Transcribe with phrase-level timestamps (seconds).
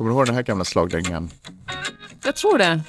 [0.00, 1.30] Kommer du ihåg den här gamla slagdängan?
[2.24, 2.80] Jag tror det.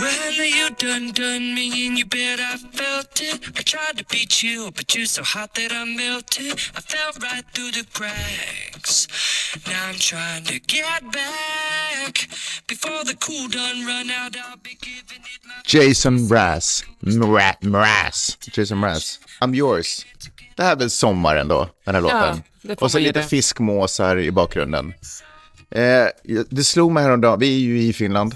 [0.00, 3.58] Well, you done done me and you bet I felt it.
[3.58, 6.52] I tried to beat you, but you're so hot that I melted.
[6.76, 9.06] I fell right through the cracks.
[9.66, 12.28] Now I'm trying to get back.
[12.68, 16.84] Before the cool done run out, I'll be giving it my Jason Mraz.
[17.04, 18.38] Mra- Mraz.
[18.50, 19.18] Jason Mraz.
[19.42, 20.06] I'm yours.
[20.62, 22.42] Det här är väl sommaren då, den här låten.
[22.62, 23.26] får Och så lite det.
[23.26, 24.94] fiskmåsar i bakgrunden.
[25.70, 26.06] Eh,
[26.50, 28.34] det slog mig häromdagen, vi är ju i Finland.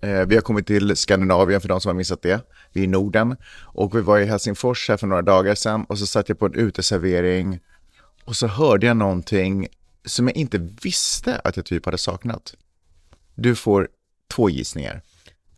[0.00, 2.40] Eh, vi har kommit till Skandinavien för de som har missat det.
[2.72, 3.36] Vi är i Norden.
[3.60, 6.46] Och vi var i Helsingfors här för några dagar sedan och så satt jag på
[6.46, 7.60] en uteservering
[8.24, 9.68] och så hörde jag någonting
[10.04, 12.54] som jag inte visste att jag typ hade saknat.
[13.34, 13.88] Du får
[14.34, 15.02] två gissningar.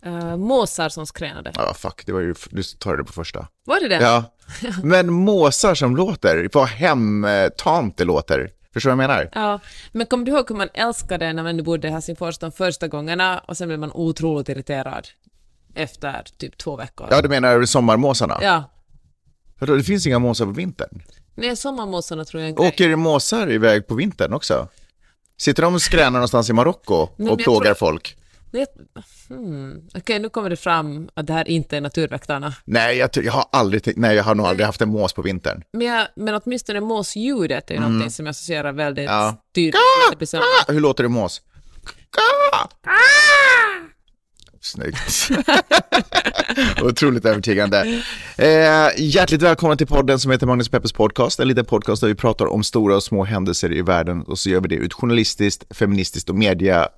[0.06, 1.52] Uh, måsar som skränade.
[1.54, 3.48] Ja, fuck, det var ju, du tar det på första.
[3.64, 4.02] Var det det?
[4.02, 4.33] Ja,
[4.82, 8.50] men måsar som låter, vad hemtamt det låter.
[8.72, 9.30] Förstår du vad jag menar?
[9.34, 9.60] Ja,
[9.92, 13.38] men kommer du ihåg hur man älskade när man bodde i Helsingfors de första gångerna
[13.38, 15.08] och sen blev man otroligt irriterad
[15.74, 17.08] efter typ två veckor?
[17.10, 18.38] Ja, du menar sommarmåsarna?
[18.42, 18.64] Ja.
[19.58, 21.02] Det finns inga måsar på vintern.
[21.34, 22.68] Nej, sommarmåsarna tror jag grej.
[22.68, 24.68] Åker måsar iväg på vintern också?
[25.36, 28.16] Sitter de och skränar någonstans i Marocko och plågar tror- folk?
[28.54, 28.66] Nej,
[29.28, 29.80] hmm.
[29.94, 32.54] Okej, nu kommer det fram att det här inte är naturväktarna.
[32.64, 35.62] Nej, jag, jag har aldrig nej, jag har nog aldrig haft en mås på vintern.
[35.72, 39.20] Men, jag, men åtminstone måsljudet är ju någonting som jag associerar väldigt Mm.
[39.20, 39.36] Ja.
[39.54, 40.28] tydligt.
[40.30, 41.42] Så- Ah, hur låter det mås?
[42.56, 42.68] Ah!
[44.60, 45.28] Snyggt.
[46.82, 48.02] Otroligt övertygande.
[48.38, 51.40] Eh, hjärtligt välkommen till podden som heter Magnus Peppers podcast.
[51.40, 54.50] En liten podcast där vi pratar om stora och små händelser i världen och så
[54.50, 56.88] gör vi det ett journalistiskt, feministiskt och media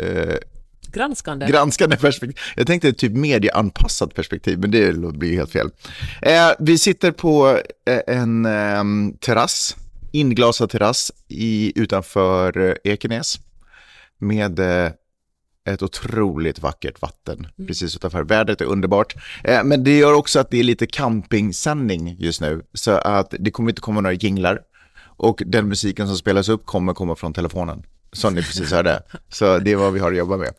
[0.00, 0.34] eh,
[0.92, 1.46] Granskande.
[1.46, 2.36] granskande perspektiv.
[2.56, 5.70] Jag tänkte typ medieanpassat perspektiv, men det blir helt fel.
[6.22, 9.76] Eh, vi sitter på eh, en eh, terrass,
[10.12, 13.40] inglasad terrass i, utanför eh, Ekenäs
[14.18, 14.92] med eh,
[15.68, 18.22] ett otroligt vackert vatten precis utanför.
[18.24, 19.14] Vädret är underbart,
[19.44, 23.50] eh, men det gör också att det är lite campingsändning just nu, så att det
[23.50, 24.60] kommer inte komma några jinglar
[25.16, 27.82] och den musiken som spelas upp kommer komma från telefonen.
[28.16, 29.02] Som ni precis hörde.
[29.28, 30.50] Så det är vad vi har att jobba med.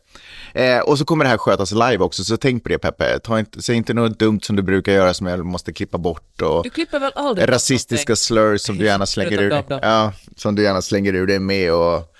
[0.54, 3.18] Eh, och så kommer det här skötas live också, så tänk på det Peppe.
[3.18, 6.42] Ta inte, säg inte något dumt som du brukar göra som jag måste klippa bort.
[6.42, 9.78] Och Du klipper väl aldrig rasistiska slurs som du gärna slänger ur då.
[9.82, 12.14] Ja, som du gärna slänger ur dig med och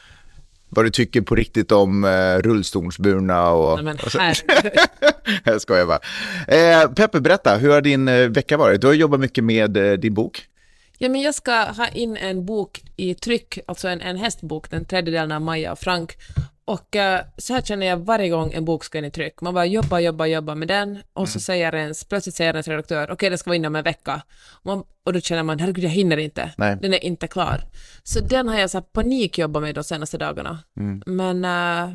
[0.68, 3.84] vad du tycker på riktigt om eh, rullstolsburna och...
[3.84, 4.34] Nej, men
[5.44, 5.98] jag skojar bara.
[6.48, 8.80] Eh, Peppe, berätta, hur har din eh, vecka varit?
[8.80, 10.42] Du har jobbat mycket med eh, din bok.
[10.98, 14.84] Ja, men jag ska ha in en bok i tryck, alltså en, en hästbok, den
[14.84, 16.16] tredje delen av Maja och Frank.
[16.66, 19.40] Och eh, så här känner jag varje gång en bok ska in i tryck.
[19.40, 23.10] Man bara jobbar, jobbar, jobbar med den och så säger ens, plötsligt säger ens redaktör,
[23.10, 24.22] okej den ska vara inne om en vecka.
[24.52, 26.52] Och, man, och då känner man, herregud jag hinner inte.
[26.56, 26.76] Nej.
[26.82, 27.60] Den är inte klar.
[28.02, 30.58] Så den har jag så här panikjobbat med de senaste dagarna.
[31.06, 31.94] Men uh,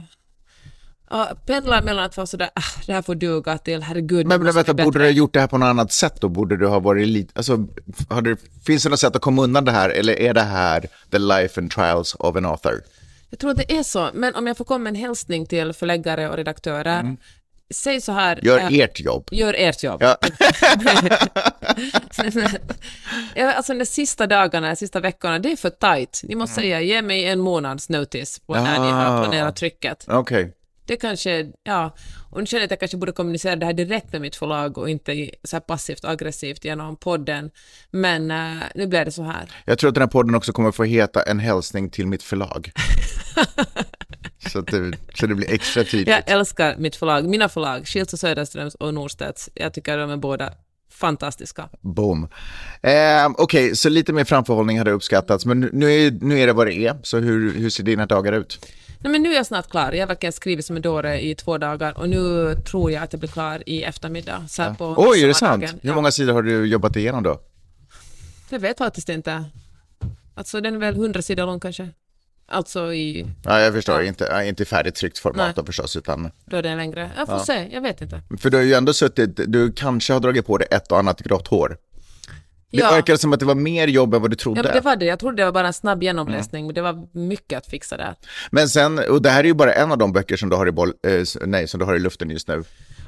[1.09, 4.28] ja, pendlar mellan att vara sådär, ah, det här får duga till, herregud.
[4.28, 6.30] Men, men vänta, borde du ha gjort det här på något annat sätt då?
[6.30, 7.66] Borde du ha varit lite, alltså,
[8.09, 9.90] har du, finns det något sätt att komma undan det här?
[9.90, 12.81] Eller är det här the life and trials of an author?
[13.30, 15.74] Jag tror att det är så, men om jag får komma med en hälsning till
[15.74, 17.18] förläggare och redaktörer,
[17.74, 18.31] säg så här.
[18.34, 18.46] Mm.
[18.46, 19.28] Gör eh, ert jobb.
[19.31, 20.03] Gör ert jobb.
[23.36, 23.53] Ja.
[23.53, 26.22] alltså de sista dagarna, de sista veckorna, det är för tajt.
[26.24, 26.64] Ni måste Mm.
[26.64, 28.91] säga, ge mig en månads notice på när ni Ah.
[28.91, 30.06] har planerat trycket.
[30.08, 30.53] Okej.
[30.90, 31.96] Det kanske, ja,
[32.30, 34.78] och nu känner jag att jag kanske borde kommunicera det här direkt med mitt förlag
[34.78, 37.52] och inte så här passivt och aggressivt genom podden.
[37.92, 39.52] Men eh, nu blir det så här.
[39.66, 42.72] Jag tror att den här podden också kommer få heta En hälsning till mitt förlag.
[44.52, 46.08] så, att det, så det blir extra tydligt.
[46.08, 49.50] Jag älskar mitt förlag, mina förlag, Schilds och Söderströms och Norstedts.
[49.54, 50.54] Jag tycker de är båda
[51.00, 51.70] fantastiska.
[51.82, 52.28] Boom.
[52.82, 52.92] Eh,
[53.38, 56.74] Okej, så lite mer framförhållning hade uppskattats, men nu- är, nu är det vad det
[56.74, 56.98] är.
[57.04, 58.66] Så hur, hur ser dina dagar ut?
[59.02, 59.92] Nej, men nu är jag snart klar.
[59.92, 63.14] Jag har verkligen skrivit som en dåre i två dagar och nu tror jag att
[63.14, 64.46] jag blir klar i eftermiddag.
[64.50, 65.64] Så här på Oj, är det sant?
[65.82, 67.40] Hur många sidor har du jobbat igenom då?
[68.50, 69.44] Jag vet faktiskt inte.
[70.35, 71.90] Alltså den är väl hundra sidor lång kanske.
[72.51, 75.53] Alltså i, Ja, jag förstår, inte, ja, inte i färdigt tryckt format Nej.
[75.55, 76.31] då förstås, utan...
[76.46, 77.11] då är den längre.
[77.17, 78.22] Jag får se, jag vet inte.
[78.40, 81.22] För du har ju ändå suttit, du kanske har dragit på dig ett och annat
[81.22, 81.78] grått hår.
[82.72, 82.91] Det Ja.
[82.91, 84.61] verkar som att det var mer jobb än vad du trodde.
[84.66, 85.05] Ja, det var det.
[85.05, 88.16] Jag trodde det var bara en snabb genomläsning, men det var mycket att fixa där.
[88.51, 90.67] Men sen, och det här är ju bara en av de böcker som du har
[90.67, 92.63] i, boll, eh, nej, som du har i luften just nu.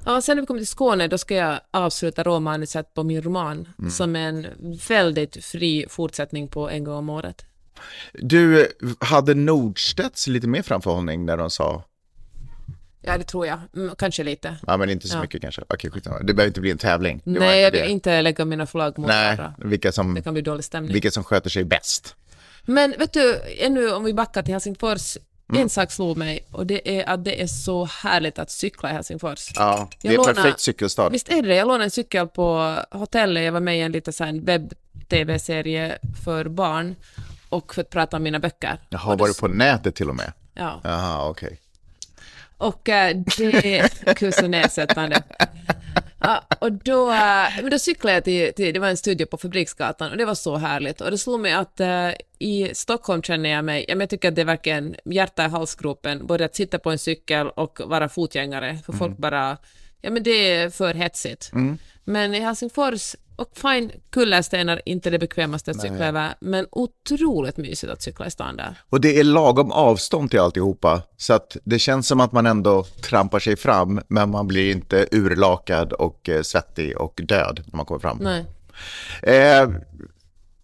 [0.06, 3.68] Ja, sen när vi kommer till Skåne, då ska jag avsluta råmanuset på min roman,
[3.92, 4.48] som är en
[4.88, 7.46] väldigt fri fortsättning på En gång om året.
[8.14, 8.68] Du,
[9.00, 11.84] hade Nordstedts lite mer framförhållning när de sa
[13.04, 13.60] Ja, det tror jag.
[13.76, 14.56] Mm, kanske lite.
[14.68, 15.22] Ja, men inte så Ja.
[15.22, 15.62] mycket kanske.
[15.70, 16.20] Okej, skitsamma.
[16.20, 17.22] Det behöver inte bli en tävling.
[17.26, 19.54] Det Nej, jag vill inte lägga mina flagg mot Nej, varandra.
[19.68, 20.94] vilka Det kan bli dålig stämning.
[20.94, 22.16] vilka som sköter sig bäst.
[22.66, 25.18] Men vet du, ännu om vi backar till Helsingfors,
[25.50, 25.62] Mm.
[25.64, 28.94] en sak slog mig och det är att det är så härligt att cykla i
[28.94, 29.52] Helsingfors.
[29.56, 31.10] Ja, det Jag är lånar- perfekt cykelstad.
[31.10, 31.56] Visst är det?
[31.56, 36.96] Jag lånade en cykel på hotellet, jag var med i en liten webb-tv-serie för barn
[37.52, 38.78] och för att prata om mina böcker.
[38.90, 40.34] Jaha, var det- på nätet till och med?
[40.54, 40.82] Ja.
[40.84, 41.60] Jaha, okej.
[42.58, 45.24] Och äh, det så nedsättande.
[46.20, 47.18] Ja, och då, äh,
[47.62, 50.36] men då cyklade jag till, till, det var en studio på Fabriksgatan och det var
[50.36, 51.02] så härligt.
[51.02, 52.10] Och det slog mig att äh,
[52.40, 56.46] i Stockholm känner jag mig, jag tycker att det är verkligen hjärta i halsgropen, både
[56.46, 59.58] att sitta på en cykel och vara fotgängare, för folk bara,
[60.02, 61.52] ja men det är för hetsigt.
[62.04, 67.92] Men i Helsingfors, och fine, kullerstenar, inte det bekvämaste att cykla över, men otroligt mysigt
[67.92, 68.82] att cykla i stan där.
[68.90, 72.84] Och det är lagom avstånd till alltihopa, så att det känns som att man ändå
[72.84, 77.86] trampar sig fram, men man blir inte urlakad och eh, svettig och död när man
[77.86, 78.18] kommer fram.
[78.22, 78.46] Nej.
[79.24, 79.70] Eh,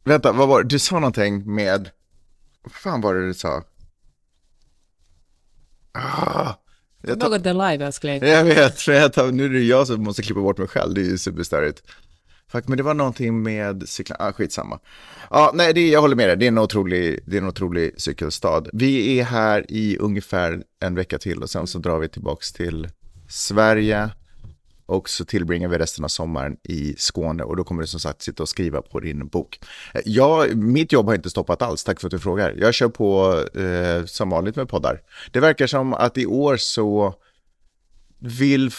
[0.03, 0.69] vänta, vad var det?
[0.69, 1.89] Du sa någonting med,
[2.63, 3.63] vad fan var det du sa?
[5.91, 6.53] Ah,
[7.01, 8.23] jag, tar, Något är live älskling.
[8.23, 11.01] jag vet, jag tar, nu är det jag som måste klippa bort mig själv, det
[11.01, 11.83] är ju superstörigt.
[12.51, 14.79] Fuck, men det var någonting med cykla, ah, skitsamma.
[15.29, 18.01] Ja, nej, det, jag håller med dig, det är, en otrolig, det är en otrolig
[18.01, 18.63] cykelstad.
[18.73, 22.89] Vi är här i ungefär en vecka till och sen så drar vi tillbaks till
[23.29, 24.09] Sverige
[24.85, 28.21] och så tillbringar vi resten av sommaren i Skåne och då kommer du som sagt
[28.21, 29.59] sitta och skriva på din bok.
[30.05, 32.55] Jag, mitt jobb har inte stoppat alls, tack för att du frågar.
[32.57, 35.01] Jag kör på eh, som vanligt med poddar.
[35.31, 37.15] Det verkar som att i år så
[38.19, 38.71] vill,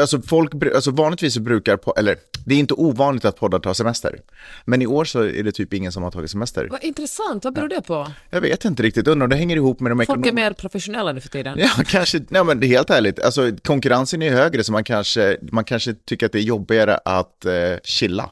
[0.00, 2.16] alltså folk, alltså vanligtvis brukar, eller
[2.46, 4.20] det är inte ovanligt att poddar tar semester.
[4.64, 6.68] Men i år så är det typ ingen som har tagit semester.
[6.70, 8.12] Vad intressant, vad beror det på?
[8.30, 10.34] Jag vet inte riktigt, undrar om det hänger ihop med de Folk är ekonomiska...
[10.34, 11.58] mer professionella nu för tiden.
[11.58, 15.36] Ja, kanske, nej men det är helt ärligt, alltså konkurrensen är högre så man kanske,
[15.52, 17.52] man kanske tycker att det är jobbigare att eh,
[17.84, 18.30] chilla.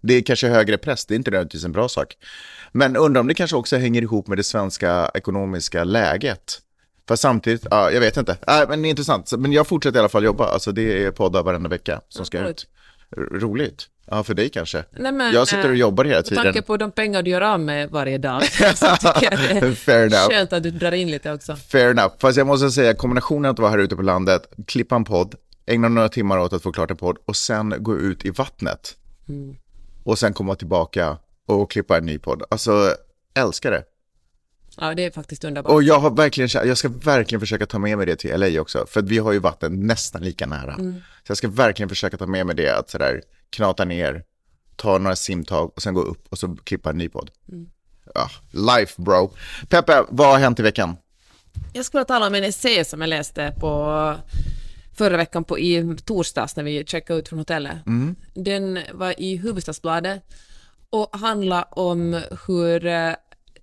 [0.00, 2.14] Det är kanske högre press, det är inte nödvändigtvis en bra sak.
[2.72, 6.60] Men undrar om det kanske också hänger ihop med det svenska ekonomiska läget.
[7.08, 8.32] För samtidigt, ja, jag vet inte.
[8.46, 9.32] Äh, men det är intressant.
[9.38, 12.42] Men jag fortsätter i alla fall jobba, alltså det är poddar varenda vecka som ska
[12.42, 12.50] roligt.
[12.50, 12.68] ut.
[13.42, 13.86] Roligt.
[14.10, 14.84] Ja, för dig kanske.
[14.98, 16.44] Nej, men, jag sitter och eh, jobbar hela Med tiden.
[16.44, 18.42] tanke på de pengar du gör av med varje dag
[18.74, 20.28] så tycker jag det Fair är enough.
[20.30, 21.56] skönt att du drar in lite också.
[21.56, 22.14] Fair enough.
[22.18, 25.34] Fast jag måste säga, kombinationen att vara här ute på landet, klippa en podd,
[25.66, 28.96] ägna några timmar åt att få klart en podd och sen gå ut i vattnet.
[30.04, 32.42] Och sen komma tillbaka och klippa en ny podd.
[32.48, 32.94] Alltså,
[33.34, 33.82] älskar det.
[34.80, 35.72] Ja, det är faktiskt underbart.
[35.72, 38.86] Och jag har verkligen, jag ska verkligen försöka ta med mig det till LA också.
[38.88, 40.76] För vi har ju vatten nästan lika nära.
[40.76, 44.24] Så jag ska verkligen försöka ta med mig det, att sådär knata ner,
[44.76, 47.30] ta några simtag och sen gå upp och så klippa en ny podd.
[48.14, 49.32] Ja, life bro.
[49.68, 50.96] Peppe, vad har hänt i veckan?
[51.72, 54.14] Jag skulle tala om en essä som jag läste på
[54.96, 57.76] förra veckan på, i torsdags när vi checkade ut från hotellet.
[58.34, 60.22] Den var i Hufvudstadsbladet
[60.90, 63.14] och handlade om hur uh,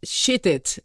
[0.04, 0.80] shitigt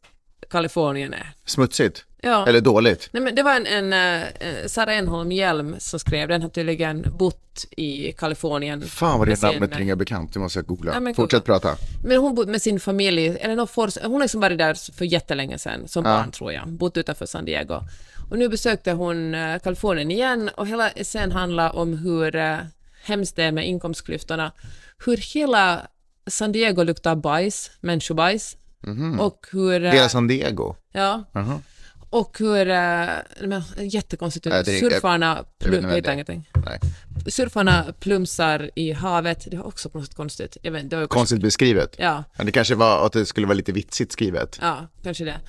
[0.51, 1.33] Kalifornien är.
[1.45, 2.05] Smutsigt?
[2.23, 2.47] Ja.
[2.47, 3.09] Eller dåligt?
[3.13, 3.93] Nej, men det var en, en,
[4.23, 8.83] eh, Sara Enholm Hjelm som skrev, den har tydligen bott i Kalifornien.
[8.83, 10.93] Fan vad det sin- namnet ringer bekant, det måste jag googla.
[10.95, 11.77] Ja, men Fortsätt prata.
[12.05, 15.05] Men hon bodde med sin familj, eller någon for, hon har liksom varit där för
[15.05, 17.81] jättelänge sedan, som barn tror jag, bott utanför San Diego.
[18.31, 22.59] Och nu besökte hon eh, Kalifornien igen och hela essän handlar om hur
[23.05, 24.53] hemskt det är med inkomstklyftorna,
[25.07, 25.87] hur hela
[26.27, 28.57] San Diego luktar bajs, människobajs,
[29.21, 29.85] och hur...
[29.85, 30.75] eh, Hela San Diego?
[30.93, 31.25] Ja.
[31.33, 31.61] Jaha.
[32.11, 33.09] Och hur, uh,
[33.49, 36.03] men, jättekonstigt ut, surfarna, plum.
[37.27, 40.57] Surfarna plumsar i havet, det var också på något sätt konstigt.
[40.63, 41.97] Vet, ju kanske, Konstigt beskrivet.
[41.99, 44.59] ja, Men det kanske var att det skulle vara lite vitsigt skrivet.
[44.63, 45.41] ja, kanske det.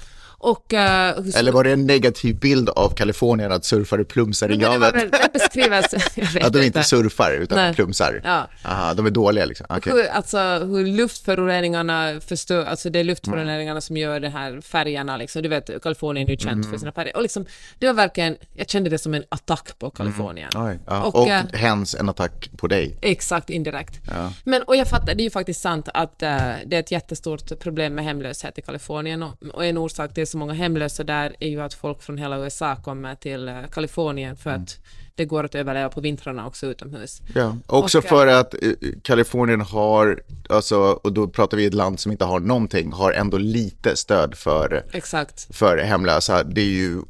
[0.41, 0.65] Och...
[0.69, 4.65] hur- Eller var det en negativ bild av Kalifornien att surfare plumsar i men det
[4.65, 4.95] var havet?
[4.95, 7.73] väl, det beskrivs, jag vet Att de inte surfar utan Nej.
[7.73, 8.21] plumsar?
[8.23, 8.47] Ja.
[8.63, 9.65] Aha, de är dåliga liksom.
[9.69, 9.93] Okej.
[9.93, 15.41] Hur, alltså hur luftföroreningarna förstör, alltså det är luftföroreningarna som gör de här färgerna liksom,
[15.41, 16.71] du vet Kalifornien är ju känt Mm.
[16.71, 17.15] för sina färger.
[17.15, 17.45] Och liksom,
[17.79, 20.49] det var verkligen, jag kände det som en attack på Kalifornien.
[20.55, 21.03] Oj, ja.
[21.03, 22.97] Och, Och, eh, hens en attack på dig.
[23.01, 23.99] Exakt, indirekt.
[24.43, 27.59] Men, och jag fattar, det är ju faktiskt sant att eh, det är ett jättestort
[27.59, 31.49] problem med hemlöshet i Kalifornien och, och en orsak till så många hemlösa där är
[31.49, 34.61] ju att folk från hela USA kommer till eh, Kalifornien för Mm.
[34.61, 34.77] att
[35.15, 37.21] det går att överleva på vintrarna också utomhus.
[37.35, 37.57] Ja.
[37.67, 38.59] Också Och, eh, för att eh,
[39.03, 43.37] Kalifornien har, alltså, och då pratar vi ett land som inte har någonting, har ändå
[43.37, 45.55] lite stöd för Exakt.
[45.55, 47.01] för hemlösa, det är ju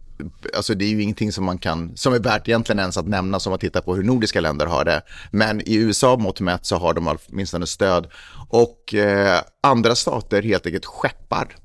[0.56, 3.40] Alltså det är ju ingenting som man kan, som är värt egentligen ens att nämna
[3.40, 5.02] som att titta på hur nordiska länder har det.
[5.32, 8.08] Men i USA mått mätt så har de åtminstone stöd.
[8.50, 11.56] Och eh, andra stater helt enkelt skeppar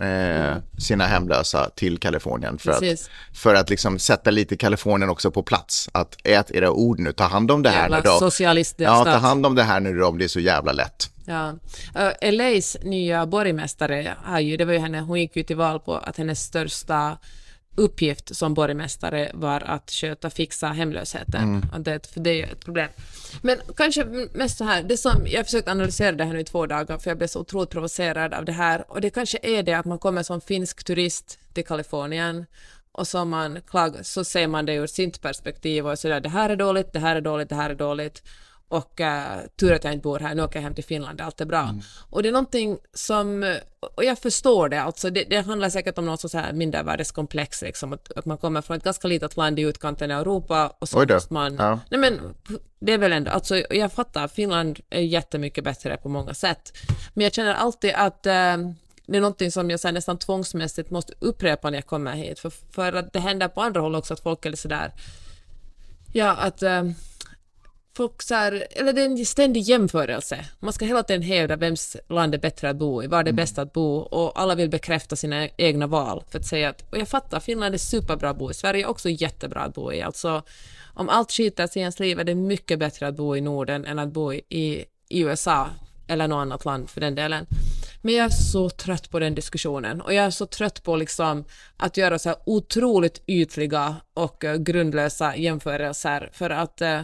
[0.00, 3.10] eh, sina hemlösa till Kalifornien för att, Precis.
[3.32, 5.88] för att liksom sätta lite Kalifornien också på plats.
[5.92, 8.18] Att ät era ord nu, ta hand om det här Jävla nu då.
[8.18, 9.06] socialistdelstat.
[9.06, 11.10] Ja, ta hand om det här nu då, om det är så jävla lätt.
[11.24, 11.54] Ja.
[11.96, 15.80] Uh, LAs nya borgmästare, har ju, det var ju henne, hon gick ju till val
[15.80, 17.18] på att hennes största
[17.78, 21.62] uppgift som borgmästare var att sköta, fixa hemlösheten.
[21.74, 22.88] Och det, för det är ju ett problem.
[23.42, 26.44] Men kanske mest så här, det som, jag har försökt analysera det här nu i
[26.44, 29.62] två dagar för jag blev så otroligt provocerad av det här och det kanske är
[29.62, 32.46] det att man kommer som finsk turist till Kalifornien
[32.92, 36.50] och så, man klag, så ser man det ur sitt perspektiv och sådär, det här
[36.50, 38.22] är dåligt, det här är dåligt, det här är dåligt
[38.68, 41.40] och uh, tur att jag inte bor här, nu åker jag hem till Finland, allt
[41.40, 41.74] är bra.
[42.10, 43.56] Och det är någonting som,
[43.94, 47.92] och jag förstår det, alltså det, det handlar säkert om något så här mindervärdeskomplex, liksom,
[47.92, 50.98] att, att man kommer från ett ganska litet land i utkanten av Europa och så
[50.98, 51.80] måste man, Ja.
[51.90, 52.20] nej men
[52.80, 56.72] det är väl ändå, alltså jag fattar, Finland är jättemycket bättre på många sätt,
[57.14, 58.56] men jag känner alltid att eh,
[59.06, 62.38] det är någonting som jag så här, nästan tvångsmässigt måste upprepa när jag kommer hit,
[62.38, 64.92] för, för att det händer på andra håll också att folk är sådär,
[66.12, 66.82] ja att eh,
[68.30, 70.44] här, eller det är en ständig jämförelse.
[70.58, 73.32] Man ska hela tiden hävda vems land är bättre att bo i, var det är
[73.32, 76.98] bäst att bo och alla vill bekräfta sina egna val för att säga att, och
[76.98, 80.02] jag fattar, Finland är superbra att bo i, Sverige är också jättebra att bo i,
[80.02, 80.42] alltså
[80.94, 83.84] om allt skiter sig i ens liv är det mycket bättre att bo i Norden
[83.84, 85.68] än att bo i, i USA
[86.08, 87.46] eller något annat land för den delen.
[88.02, 91.44] Men jag är så trött på den diskussionen och jag är så trött på liksom
[91.76, 97.02] att göra så här otroligt ytliga och eh, grundlösa jämförelser för att eh,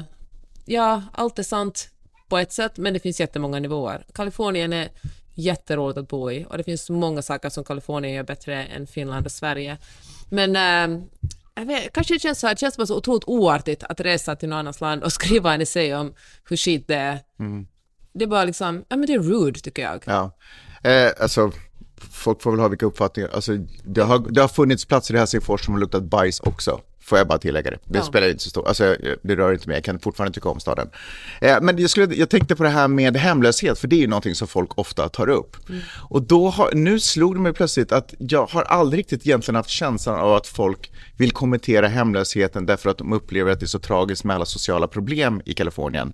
[0.65, 1.89] ja, allt är sant
[2.29, 4.07] på ett sätt, men det finns jättemånga nivåer.
[4.15, 4.89] Kalifornien är
[5.35, 9.27] jätteroligt att bo i och det finns många saker som Kalifornien gör bättre än Finland
[9.27, 9.79] och Sverige.
[10.31, 10.55] Men
[11.55, 14.37] jag vet, kanske det känns så här, det känns bara så otroligt oartigt att resa
[14.37, 16.15] till något annat land och skriva en essä om
[16.49, 17.19] hur skit det är.
[18.13, 20.03] Det är bara liksom, ja men det är rude tycker jag.
[20.07, 20.31] Ja,
[20.91, 21.53] eh, alltså
[22.11, 23.31] folk får väl ha vilka uppfattningar.
[23.35, 26.81] Alltså, det, har, det har funnits platser i Helsingfors som har luktat bajs också.
[27.05, 27.79] Får jag bara tillägga det.
[27.85, 28.05] Det Ja.
[28.05, 30.89] spelar inte så stor, alltså det rör inte mig, jag kan fortfarande tycka om staden.
[31.41, 34.07] Eh, men jag, skulle, jag tänkte på det här med hemlöshet, för det är ju
[34.07, 35.57] någonting som folk ofta tar upp.
[36.11, 39.71] Och då har, nu slog det mig plötsligt att jag har aldrig riktigt egentligen haft
[39.71, 43.79] känslan av att folk vill kommentera hemlösheten därför att de upplever att det är så
[43.79, 46.13] tragiskt med alla sociala problem i Kalifornien.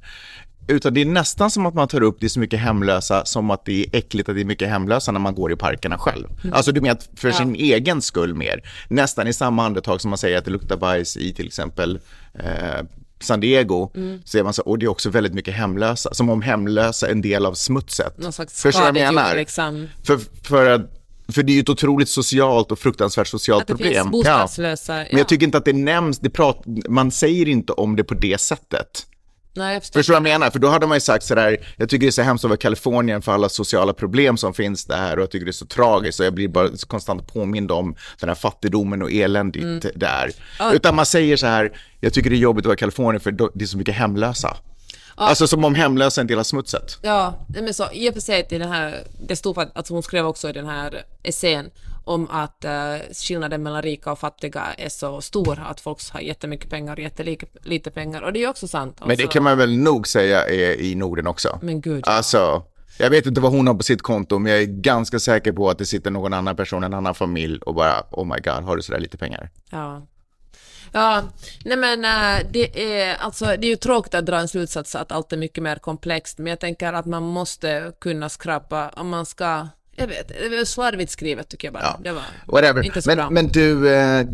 [0.71, 3.51] Utan det är nästan som att man tar upp det är så mycket hemlösa som
[3.51, 6.27] att det är äckligt att det är mycket hemlösa när man går i parkerna själv.
[6.53, 8.63] Alltså du menar för sin egen skull mer.
[8.89, 11.99] Nästan i samma andetag som man säger att det luktar bajs i till exempel
[12.35, 12.85] eh,
[13.21, 13.91] San Diego,
[14.25, 17.13] så är man så, och det är också väldigt mycket hemlösa, som om hemlösa är
[17.13, 18.19] en del av smutset.
[18.19, 19.37] Någon slags Förstår du vad jag menar?
[19.37, 19.89] liksom.
[20.05, 20.97] För, för, att-
[21.29, 23.93] för det är ju ett otroligt socialt och fruktansvärt socialt Att det problem.
[23.95, 24.95] finns bostadslösa.
[24.95, 28.15] Men jag tycker inte att det nämns, det prat, man säger inte om det på
[28.15, 29.07] det sättet.
[29.55, 30.01] Nej, jag förstår.
[30.01, 30.51] Förstår du vad jag menar?
[30.51, 32.57] För då hade man ju sagt sådär, jag tycker det är så hemskt att i
[32.57, 36.21] Kalifornien för alla sociala problem som finns där och jag tycker det är så tragiskt
[36.21, 40.33] och jag blir bara konstant påmind om den här fattigdomen och eländigt det är.
[40.75, 43.31] Utan man säger så här, jag tycker det är jobbigt att vara i Kalifornien för
[43.31, 44.57] det är så mycket hemlösa.
[45.15, 46.99] Alltså som om hemlösa är en del av smutset.
[47.03, 50.49] Ja, men så i och för sig den här, det stod att hon skrev också
[50.49, 51.71] i den här essän
[52.11, 56.71] om att uh, skillnaden mellan rika och fattiga är så stor, att folk har jättemycket
[56.71, 58.97] pengar och jättelite pengar, och det är också sant.
[59.01, 59.29] Men det alltså.
[59.29, 61.59] kan man väl nog säga är i Norden också.
[61.63, 62.13] Men gud, ja.
[62.13, 62.63] Alltså,
[62.99, 65.71] jag vet inte vad hon har på sitt konto, men jag är ganska säker på
[65.71, 68.77] att det sitter någon annan person, en annan familj och bara, oh my god, har
[68.77, 69.51] du sådär lite pengar?
[69.71, 70.03] Ja.
[70.93, 71.23] Ja,
[71.65, 75.13] nej men äh, det är alltså det är ju tråkigt att dra en slutsats att
[75.13, 79.27] allt är mycket mer komplext, men jag tänker att man måste kunna skrapa om man
[79.27, 79.67] ska
[80.01, 81.83] jag vet, det var slarvigt skrivet tycker jag bara.
[81.83, 82.01] Ja.
[82.05, 82.83] Det var Whatever.
[82.83, 83.31] inte så bra.
[83.31, 84.27] Men, men du, eh,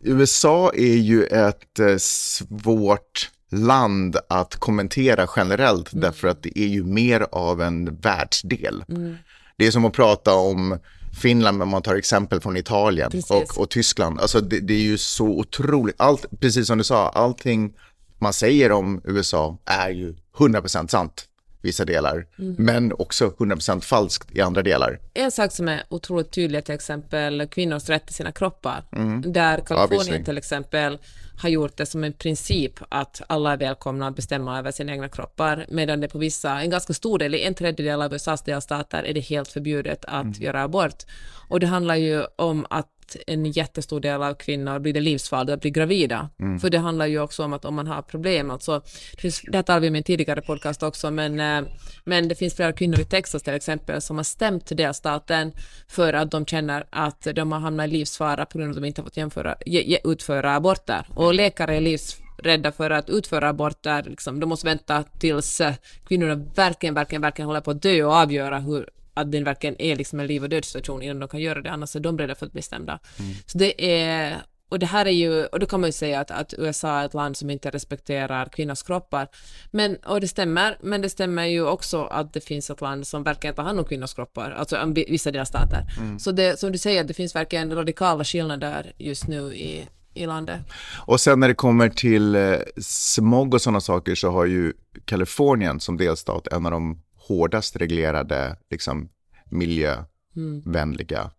[0.00, 6.02] USA är ju ett eh, svårt land att kommentera generellt Mm.
[6.02, 8.84] därför att det är ju mer av en världsdel.
[8.88, 9.16] Mm.
[9.56, 10.78] Det är som att prata om
[11.20, 14.20] Finland, men man tar exempel från Italien och, och Tyskland.
[14.20, 17.72] Alltså det, det är ju så otroligt, allt, precis som du sa, allting
[18.18, 21.24] man säger om USA är ju 100% sant
[21.68, 22.54] vissa delar, Mm.
[22.58, 24.98] men också 100% falskt i andra delar.
[25.14, 28.84] En sak som är otroligt tydlig är till exempel kvinnors rätt till sina kroppar.
[29.24, 30.98] Där Kalifornien till exempel
[31.38, 35.08] har gjort det som en princip att alla är välkomna att bestämma över sina egna
[35.08, 39.02] kroppar, medan det på vissa, en ganska stor del, i en tredjedel av USAs delstater
[39.02, 41.04] är det helt förbjudet att göra abort.
[41.48, 42.88] Och det handlar ju om att
[43.26, 46.28] en jättestor del av kvinnor blir det livsfarligt att bli gravida.
[46.60, 48.82] För det handlar ju också om att om man har problem, alltså,
[49.22, 51.70] det, här talade vi om i en tidigare podcast också, men, eh,
[52.04, 55.52] men det finns flera kvinnor i Texas till exempel som har stämt delstaten
[55.88, 58.86] för att de känner att de har hamnat i livsfara på grund av att de
[58.86, 59.56] inte har fått jämföra,
[60.04, 61.06] utföra aborter.
[61.14, 65.74] Och läkare är livsrädda för att utföra aborter, liksom, de måste vänta tills eh,
[66.08, 69.96] kvinnorna verkligen, verkligen, verkligen håller på att dö och avgöra hur att det verkligen är
[69.96, 72.52] liksom en liv och dödssituation innan de kan göra det, annars är de redan fått
[72.52, 72.98] bestämda.
[73.46, 74.36] Så det är,
[74.68, 77.06] och det här är ju, och då kan man ju säga att, att USA är
[77.06, 79.28] ett land som inte respekterar kvinnors kroppar.
[79.70, 83.22] Men, och det stämmer, men det stämmer ju också att det finns ett land som
[83.22, 85.84] verkligen tar hand om kvinnors kroppar, alltså vi- vissa delstater.
[86.18, 89.86] Så det, som du säger, det finns verkligen radikala skillnader just nu i,
[90.18, 90.60] i landet.
[91.06, 94.72] Och sen när det kommer till eh, smog och sådana saker så har ju
[95.04, 99.08] Kalifornien som delstat en av de hårdast reglerade, liksom
[99.50, 101.30] miljövänliga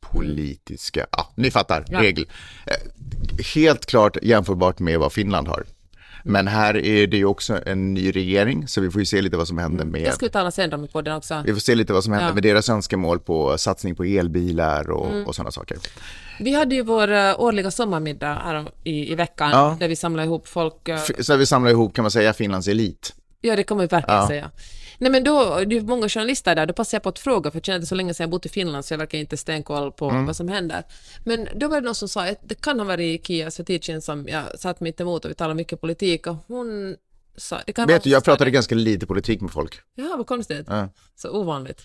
[0.00, 2.02] politiska, ja, ni fattar, Ja.
[2.02, 2.26] regel.
[2.66, 2.74] Eh,
[3.54, 5.64] Helt klart jämförbart med vad Finland har.
[6.24, 9.36] Men här är det ju också en ny regering, så vi får ju se lite
[9.36, 11.42] vad som händer med Det ska vi tala sen om i podden också.
[11.46, 12.34] vi får se lite vad som händer Ja.
[12.34, 15.26] med deras önskemål på satsning på elbilar och, Mm.
[15.26, 15.78] och sådana saker.
[16.40, 19.76] Vi hade ju vår eh, årliga sommarmiddag här i, i veckan, Ja.
[19.80, 20.88] där vi samlade ihop folk.
[20.88, 23.14] eh, Så vi samlar ihop, kan man säga, Finlands elit.
[23.40, 24.26] Ja, det kan man ju verkligen Ja.
[24.28, 24.50] säga.
[25.00, 27.56] Nej men då, det är många journalister där, då passar jag på att fråga, för
[27.58, 29.18] jag känner att det är så länge sedan jag bott i Finland så jag verkar
[29.18, 30.26] inte stenkoll på Mm.
[30.26, 30.82] vad som händer.
[31.24, 34.26] Men då var det någon som sa, att det kan ha varit Kia Sveticin som
[34.28, 36.96] jag satt mitt emot och vi talade mycket politik och hon
[37.36, 39.80] sa, det kan Vet du, jag pratade ganska lite politik med folk.
[39.94, 40.66] Ja, vad konstigt.
[40.68, 40.88] Ja.
[41.16, 41.82] Så ovanligt.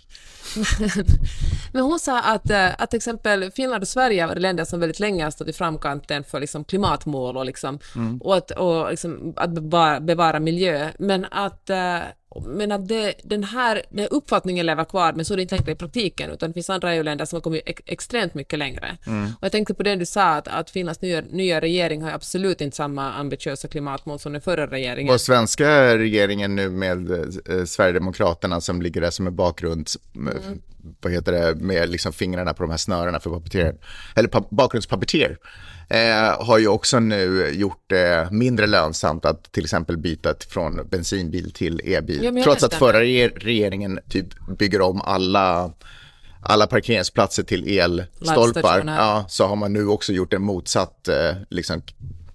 [1.73, 4.99] Men hon sa att, eh, att till exempel Finland och Sverige varit länder som väldigt
[4.99, 7.79] länge har stått i framkanten för liksom klimatmål och, liksom,
[8.19, 10.89] och, att, och liksom att bevara, bevara miljö.
[10.99, 11.99] Men att, eh,
[12.41, 15.71] men att det, den, här, den uppfattningen lever kvar, men så är det inte längre
[15.71, 18.97] i praktiken, utan det finns andra EU-länder som har kommit ex, extremt mycket längre.
[19.37, 22.61] Och jag tänkte på det du sa, att, att Finlands nya, nya regering har absolut
[22.61, 25.13] inte samma ambitiösa klimatmål som den förra regeringen.
[25.13, 30.61] Och svenska regeringen nu med eh, Sverigedemokraterna som ligger där som en bakgrund, Mm.
[31.01, 33.75] Vad heter det, med liksom fingrarna på de här snörena för puppeteer,
[34.15, 35.37] eller pa- bakgrundspuppeteer,
[35.89, 41.51] eh, har ju också nu gjort det mindre lönsamt att till exempel byta från bensinbil
[41.51, 42.23] till e-bil.
[42.23, 44.27] Ja, Trots att förra re- regeringen typ
[44.57, 45.71] bygger om alla
[46.47, 48.61] alla parkeringsplatser till elstolpar,
[48.97, 51.81] ja, så har man nu också gjort en motsatt, eh, liksom,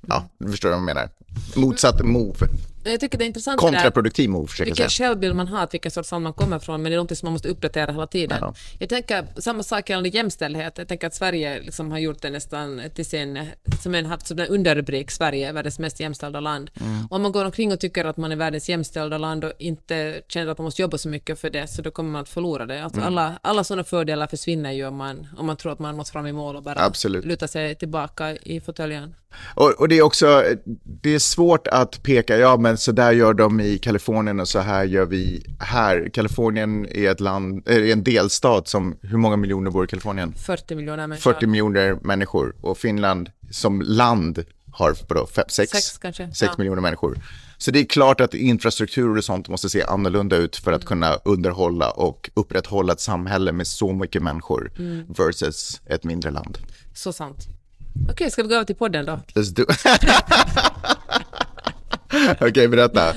[0.08, 1.08] ja, du förstår vad jag menar.
[1.56, 2.46] Motsatt move.
[2.84, 3.72] Jag tycker det är intressant det där.
[3.72, 5.08] Kontraproduktiv move, försöker vilken säga.
[5.08, 7.32] självbild man har, vilken sorts land man kommer från, men det är något som man
[7.32, 8.38] måste uppdatera hela tiden.
[8.40, 8.54] Ja.
[8.78, 10.78] Jag tänker samma sak gällande jämställdhet.
[10.78, 13.46] Jag tänker att Sverige liksom har gjort det nästan till sin,
[13.82, 16.70] som en haft som en underrubrik, Sverige är världens mest jämställda land.
[16.80, 17.06] Mm.
[17.10, 20.52] Om man går omkring och tycker att man är världens jämställda land och inte känner
[20.52, 22.74] att man måste jobba så mycket för det, så då kommer man att förlora det.
[22.74, 22.84] Mm.
[22.84, 25.96] Alltså alla, alla sådana fördelar försvinner ju om man, om man tror att man har
[25.96, 27.24] nått fram i mål och bara Absolut.
[27.24, 29.14] lutar sig tillbaka i fåtöljen.
[29.54, 30.44] Och, och det är också,
[30.84, 34.58] det är svårt att peka, ja men så där gör de i Kalifornien och så
[34.58, 36.10] här gör vi här.
[36.14, 40.34] Kalifornien är ett land, är en delstat som, hur många miljoner bor i Kalifornien?
[40.34, 41.32] 40 miljoner människor.
[41.32, 46.54] 40 miljoner människor och Finland som land har vadå, fem, sex, Sex kanske, sex ja.
[46.58, 47.18] miljoner människor.
[47.58, 51.14] Så det är klart att infrastruktur och sånt måste se annorlunda ut för att kunna
[51.24, 55.04] underhålla och upprätthålla ett samhälle med så mycket människor Mm.
[55.08, 56.58] versus ett mindre land.
[56.94, 57.48] Så sant.
[58.10, 59.20] Okej, ska vi gå över till podden då?
[59.34, 59.64] Let's do
[62.40, 63.14] Okej, berätta.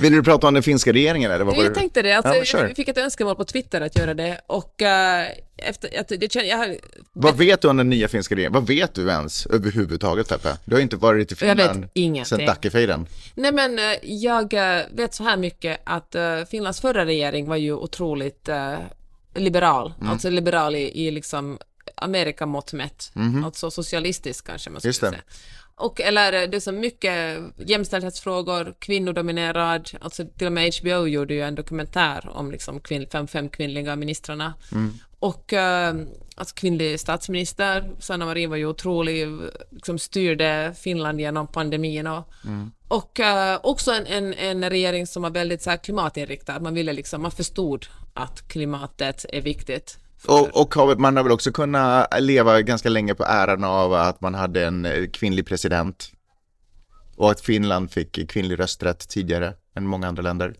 [0.00, 1.74] Vill du prata om den finska regeringen eller vad Jag det?
[1.74, 2.12] tänkte det.
[2.12, 2.66] Alltså, Ja, kör.
[2.66, 6.46] jag fick ett önskemål på Twitter att göra det och eh, efter, jag, jag, känner,
[6.48, 6.76] jag, har-
[7.12, 8.52] Vad vet du om den nya finska regeringen?
[8.52, 10.56] Vad vet du ens överhuvudtaget Peppe?
[10.64, 11.86] Du har inte varit i Finland
[12.26, 13.06] sedan Dackefejden.
[13.34, 17.56] Nej men eh, jag eh, vet så här mycket att eh, Finlands förra regering var
[17.56, 18.74] ju otroligt eh,
[19.34, 20.12] liberal, Mm.
[20.12, 21.58] alltså liberal i, i liksom
[22.02, 23.12] Amerikamått mätt,
[23.44, 25.22] alltså socialistisk kanske man skulle säga.
[25.74, 31.40] Och eller det är så mycket jämställdhetsfrågor, kvinnodominerad, alltså till och med HBO gjorde ju
[31.40, 34.54] en dokumentär om liksom kvinn, fem, fem kvinnliga ministrarna.
[34.72, 34.92] Mm.
[35.18, 35.94] Och eh,
[36.34, 39.28] alltså kvinnlig statsminister, Sanna Marin var ju otrolig,
[39.70, 42.32] liksom styrde Finland genom pandemin och,
[42.88, 46.60] och eh, också en, en, en regering som var väldigt så här, klimatinriktad.
[46.60, 49.98] Man ville liksom, man förstod att klimatet är viktigt.
[50.28, 54.20] Och, och har- man har väl också kunnat leva ganska länge på äran av att
[54.20, 56.12] man hade en eh, kvinnlig president.
[57.16, 60.54] Och att Finland fick kvinnlig rösträtt tidigare än många andra länder.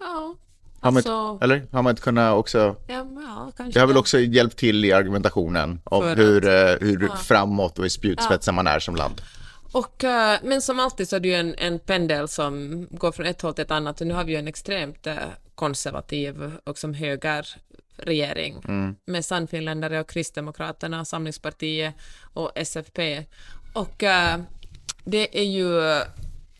[0.00, 0.34] Ja,
[0.80, 1.66] Har man, alltså, eller?
[1.72, 3.72] Har man inte kunnat också, ja, ja kanske.
[3.78, 7.16] det har väl också hjälpt till i argumentationen om För att- hur, eh, hur Ja.
[7.16, 9.22] framåt och i spjutspetsen man är som land.
[9.72, 13.26] Och, eh, men som alltid så är det ju en, en pendel som går från
[13.26, 15.06] ett håll till ett annat och nu har vi ju en extremt
[15.56, 18.62] konservativ och som högerregering
[19.04, 21.94] med Sannfinländare och Kristdemokraterna, Samlingspartiet
[22.34, 23.24] och SFP.
[23.72, 24.40] Och eh,
[25.04, 25.80] det är ju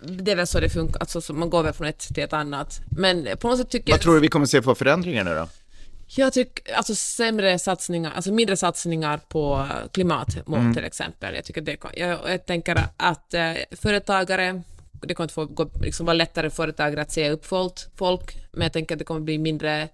[0.01, 2.33] det är väl så det funkar, alltså så man går väl från ett till ett
[2.33, 2.81] annat.
[2.91, 4.03] Men på något sätt tycker Vad jag...
[4.03, 5.49] tror du vi kommer se för förändringar nu då?
[6.09, 11.35] Jag tycker, alltså sämre satsningar, alltså mindre satsningar på klimatmål till exempel.
[11.35, 14.63] Jag tycker det, jag, jag tänker att eh, företagare,
[15.01, 17.47] det kommer inte få gå, liksom vara lättare för företagare att säga upp
[17.97, 19.89] folk, men jag tänker att det kommer bli mindre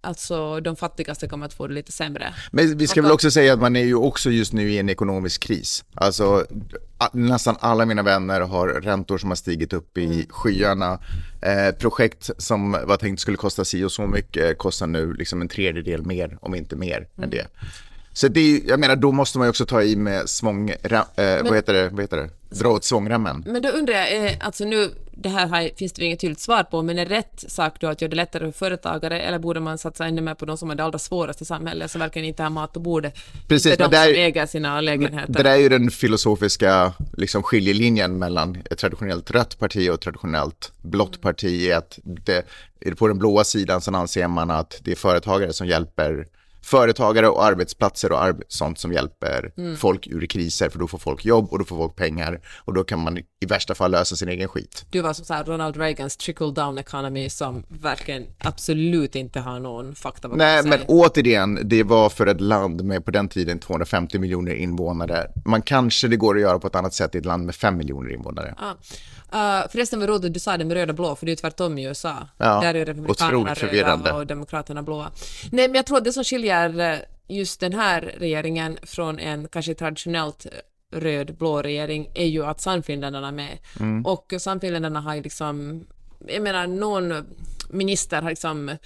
[0.00, 2.34] alltså de fattigaste kommer att få det lite sämre.
[2.50, 4.88] Men vi ska väl också säga att man är ju också just nu i en
[4.88, 5.84] ekonomisk kris.
[5.94, 6.46] Alltså
[7.12, 10.98] nästan alla mina vänner har räntor som har stigit upp i skyarna.
[11.42, 15.48] Eh, projekt som var tänkt skulle kosta si och så mycket kostar nu liksom en
[15.48, 17.46] tredjedel mer, om inte mer än det.
[18.12, 21.02] Så det är, jag menar, då måste man ju också ta i med svång, eh,
[21.42, 23.44] vad, heter det, vad heter det, dra åt svångremmen.
[23.46, 26.82] Men då undrar jag, eh, alltså nu, det här finns det inget tydligt svar på,
[26.82, 30.06] men är rätt sak då att göra det lättare för företagare, eller borde man satsa
[30.06, 32.50] ännu mer på de som har det allra svårast i samhället, som verkligen inte har
[32.50, 33.14] mat på bordet?
[33.48, 35.32] Precis, det är men de där- som äger sina lägenheter.
[35.32, 40.00] Det där är ju den filosofiska liksom, skiljelinjen mellan ett traditionellt rött parti och ett
[40.00, 41.70] traditionellt blått parti.
[41.72, 42.44] Att det,
[42.98, 46.26] på den blåa sidan så anser man att det är företagare som hjälper
[46.62, 51.24] företagare och arbetsplatser och arb- sånt som hjälper folk ur kriser för då får folk
[51.24, 54.28] jobb och då får folk pengar och då kan man i värsta fall lösa sin
[54.28, 54.86] egen skit.
[54.90, 59.60] Du var som så här Ronald Reagans trickle down economy som verkligen absolut inte har
[59.60, 60.70] någon fakta bakom Nej, sig.
[60.70, 65.26] men återigen, det var för ett land med på den tiden 250 miljoner invånare.
[65.44, 67.76] Man kanske det går att göra på ett annat sätt i ett land med 5
[67.76, 68.54] miljoner invånare.
[68.58, 68.72] Ah.
[69.34, 71.36] Uh, förresten var roligt att du sa det med röda blå, för det är ju
[71.36, 72.28] tvärtom i USA.
[72.38, 75.10] Ja, Där är republikanerna röda och demokraterna blåa.
[75.50, 79.48] Nej, men jag tror att det som skiljer eh, just den här regeringen från en
[79.48, 80.52] kanske traditionellt eh,
[80.98, 83.58] röd-blå regering är ju att Sannfinländarna är med.
[83.80, 84.06] Mm.
[84.06, 85.86] Och Sannfinländarna har ju liksom,
[86.26, 87.12] jag menar någon
[87.72, 88.76] minister har liksom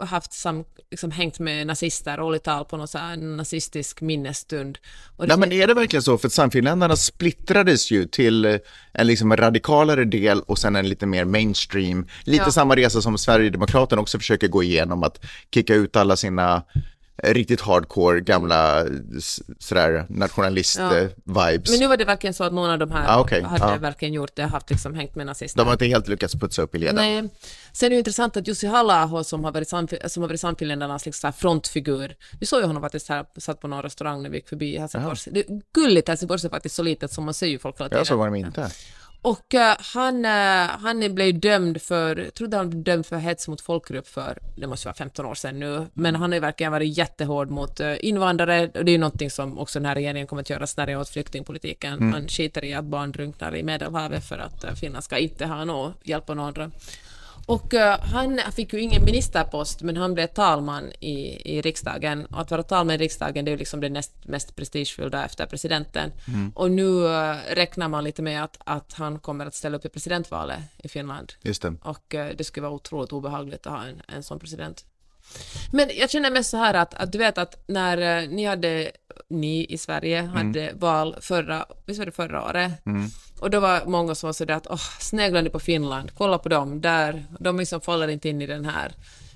[0.00, 4.78] haft sam, liksom hängt med nazister och hållit tal på någon så här nazistisk minnesstund.
[5.16, 6.18] Och Nej, men är det verkligen så?
[6.18, 8.56] För Sannfinländarna splittrades ju till eh,
[8.92, 12.06] en liksom radikalare del och sen en lite mer mainstream.
[12.24, 12.50] Lite Ja.
[12.50, 16.62] samma resa som Sverigedemokraterna också försöker gå igenom, att kicka ut alla sina
[17.32, 18.84] riktigt hardcore gamla
[19.58, 21.70] sådär nationalist-vibes.
[21.70, 23.42] Men nu var det verkligen så att någon av de här Ah, okej.
[23.42, 23.76] hade Ah.
[23.76, 25.58] verkligen gjort det, haft liksom hängt med nazister.
[25.58, 26.94] De har inte helt lyckats putsa upp i leden.
[26.94, 27.28] Nej.
[27.72, 31.06] Sen är det intressant att Jussi halla som har varit, Sannfi- som har varit Sannfinländarnas
[31.06, 32.14] liksom så frontfigur.
[32.40, 35.24] Vi såg ju honom faktiskt här, satt på någon restaurang när vi gick förbi Helsingfors.
[35.30, 37.98] Det är gulligt, Helsingfors är faktiskt så litet som man ser ju folk hela tiden.
[37.98, 38.70] Jag såg honom inte.
[39.24, 40.30] Och eh, han, uh,
[40.82, 44.66] han blev dömd för, jag trodde han blev dömd för hets mot folkgrupp för, det
[44.66, 47.94] måste vara 15 år sedan nu, men han har ju verkligen varit jättehård mot eh,
[48.00, 50.96] invandrare och det är ju någonting som också den här regeringen kommer att göra snarare
[50.96, 52.12] åt flyktingpolitiken.
[52.12, 55.64] Han skiter i att barn drunknar i Medelhavet för att uh, Finland ska inte ha
[55.64, 56.70] någon hjälp av några andra.
[57.46, 62.26] Och eh, han fick ju ingen ministerpost, men han blev talman i, i riksdagen.
[62.26, 65.46] Och att vara talman i riksdagen, det är ju liksom det näst mest prestigefyllda efter
[65.46, 66.12] presidenten.
[66.54, 69.88] Och nu eh, räknar man lite med att, att han kommer att ställa upp i
[69.88, 71.32] presidentvalet i Finland.
[71.42, 71.74] Just det.
[71.82, 74.84] Och eh, det skulle vara otroligt obehagligt att ha en, en sån president.
[75.72, 78.90] Men jag känner mest så här att, att du vet att när eh, ni hade,
[79.28, 82.72] ni i Sverige hade val förra, visst var det förra året?
[83.40, 86.48] Och då var många som var sådär att åh, sneglar ni på Finland, kolla på
[86.48, 88.92] dem, där, de liksom faller inte in i den här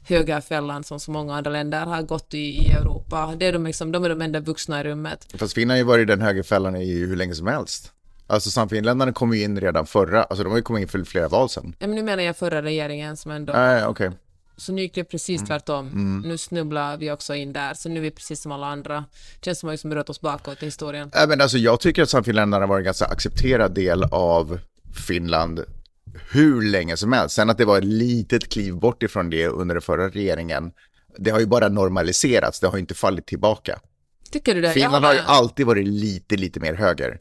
[0.09, 3.35] högerfällan som så många andra länder har gått i, i Europa.
[3.39, 5.27] Det är de, liksom, de är de enda vuxna i rummet.
[5.35, 7.93] Fast Finland har ju varit i den högerfällan i hur länge som helst.
[8.27, 11.29] Alltså Sannfinländarna kom ju in redan förra, alltså de har ju kommit in för flera
[11.29, 11.75] val sedan.
[11.79, 14.11] Ja, men nu menar jag förra regeringen som ändå Nej, okej.
[14.59, 16.23] Så nu gick det precis tvärtom.
[16.25, 19.05] Nu snubblar vi också in där, så nu är vi precis som alla andra.
[19.43, 21.11] Känns som att vi liksom rört oss bakåt i historien.
[21.15, 24.59] Äh, men alltså, jag tycker att Sannfinländarna var en ganska accepterad del av
[25.07, 25.65] Finland
[26.31, 27.35] hur länge som helst.
[27.35, 30.73] Sen att det var ett litet kliv bort ifrån det under den förra regeringen,
[31.19, 33.81] det har ju bara normaliserats, det har ju inte fallit tillbaka.
[34.31, 34.71] Tycker du det?
[34.71, 37.19] Finland har ju alltid varit lite, lite mer höger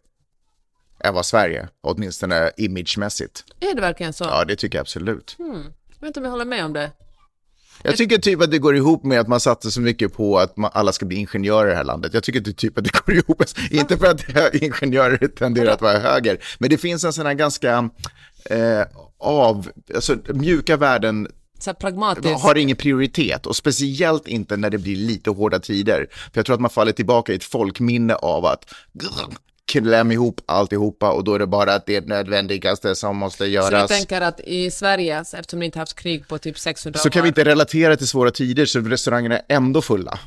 [1.00, 3.43] än vad Sverige, åtminstone imagemässigt.
[3.60, 4.23] Är det verkligen så?
[4.23, 5.36] Ja, det tycker jag absolut.
[5.38, 6.91] Jag vet inte om jag håller med om det.
[7.83, 10.57] Jag tycker typ att det går ihop med att man satsar så mycket på att
[10.57, 12.13] man, alla ska bli ingenjörer i det här landet.
[12.13, 16.37] Jag tycker typ att det går ihop, inte för att ingenjörer tenderar att vara höger,
[16.59, 17.89] men det finns en sån här ganska
[18.49, 18.81] eh,
[19.19, 21.27] av, alltså mjuka värden
[21.59, 22.41] Så pragmatiskt.
[22.43, 26.07] har ingen prioritet och speciellt inte när det blir lite hårda tider.
[26.11, 28.73] För jag tror att man faller tillbaka i ett folkminne av att
[29.71, 33.49] kläm ihop alltihopa och då är det bara att det nödvändigaste som måste Så du
[33.49, 33.88] göras.
[33.88, 37.21] tänker att i Sverige, så eftersom ni inte haft krig på typ 600 Så kan
[37.21, 40.19] vi år, inte relatera till svåra tider så restaurangerna är ändå fulla.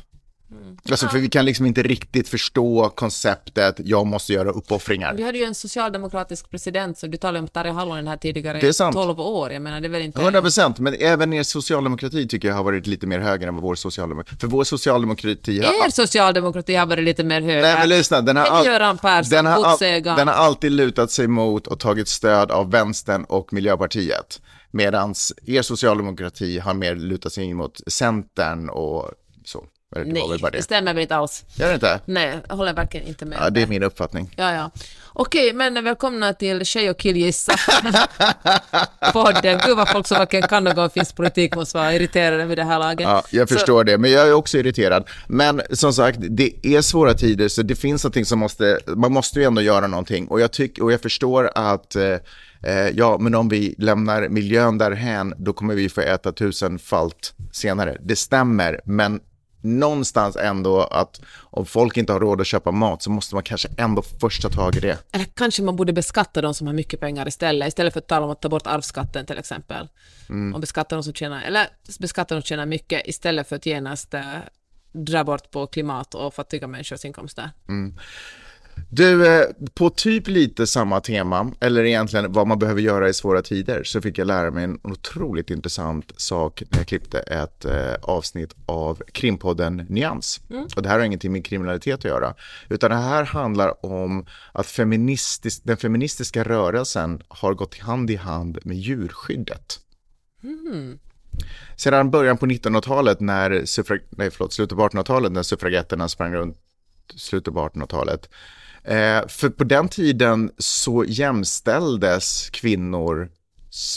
[0.89, 5.13] Alltså för vi kan liksom inte riktigt förstå konceptet, jag måste göra uppoffringar.
[5.13, 8.67] Vi hade ju en socialdemokratisk president, så du talade om Tarja Halonen här tidigare, Det
[8.67, 8.95] är sant.
[8.95, 9.51] 12 år.
[9.51, 10.21] Jag menar, det är väl inte...
[10.21, 13.75] 100 procent, men även er socialdemokrati tycker jag har varit lite mer höger än vår
[13.75, 15.87] socialdemokrati, för vår socialdemokrati har...
[15.87, 17.61] Er socialdemokrati har varit lite mer höger.
[17.61, 18.65] Nej men lyssna, den har, all...
[18.65, 19.77] Göran Persson, den, har all...
[20.03, 24.41] den har alltid lutat sig mot och tagit stöd av vänstern och Miljöpartiet.
[24.71, 29.11] Medan er socialdemokrati har mer lutat sig mot Centern och
[29.45, 29.65] så.
[29.95, 30.61] Det Nej, det det.
[30.63, 31.45] stämmer väl inte alls.
[31.55, 31.99] Gör det inte?
[32.05, 33.37] Nej, jag håller verkligen inte med.
[33.41, 34.33] Ja, det är min uppfattning.
[34.37, 34.71] Ja, ja.
[35.13, 37.53] Okej, men välkomna till Tjej och killgissa
[39.13, 39.59] podden.
[39.65, 42.63] Gud vad folk som varken kan något om finsk politik måste vara irriterade vid det
[42.63, 43.07] här laget.
[43.07, 45.09] Ja, jag Så- förstår det, men jag är också irriterad.
[45.27, 49.39] Men som sagt, det är svåra tider, så det finns någonting som måste, man måste
[49.39, 50.27] ju ändå göra någonting.
[50.27, 52.03] Och jag, tyck, och jag förstår att, eh,
[52.63, 57.97] eh, ja, men om vi lämnar miljön därhän, då kommer vi få äta tusenfalt senare.
[58.01, 59.19] Det stämmer, men
[59.61, 63.69] någonstans ändå att om folk inte har råd att köpa mat så måste man kanske
[63.77, 64.97] ändå först ta tag i det.
[65.11, 68.25] Eller kanske man borde beskatta de som har mycket pengar istället, istället för att tala
[68.25, 69.87] om att ta bort arvsskatten till exempel.
[70.29, 70.53] Mm.
[70.53, 71.67] Och beskatta de som tjänar, eller
[71.99, 74.23] beskatta de som tjänar mycket istället för att genast eh,
[74.91, 77.49] dra bort på klimat och fattiga människors inkomster.
[78.89, 83.41] Du, eh, på typ lite samma tema, eller egentligen vad man behöver göra i svåra
[83.41, 87.93] tider, så fick jag lära mig en otroligt intressant sak när jag klippte ett eh,
[88.01, 90.41] avsnitt av krimpodden Nyans.
[90.75, 92.35] Och det här har ingenting med kriminalitet att göra,
[92.69, 98.59] utan det här handlar om att feministis- den feministiska rörelsen har gått hand i hand
[98.63, 99.79] med djurskyddet.
[101.75, 106.57] Sedan början på 1900-talet, när suffrag- nej, förlåt, slutet på 1800-talet, när suffragetterna sprang runt
[107.15, 108.29] slutet på 1800-talet.
[108.83, 113.29] Eh, för på den tiden så jämställdes kvinnors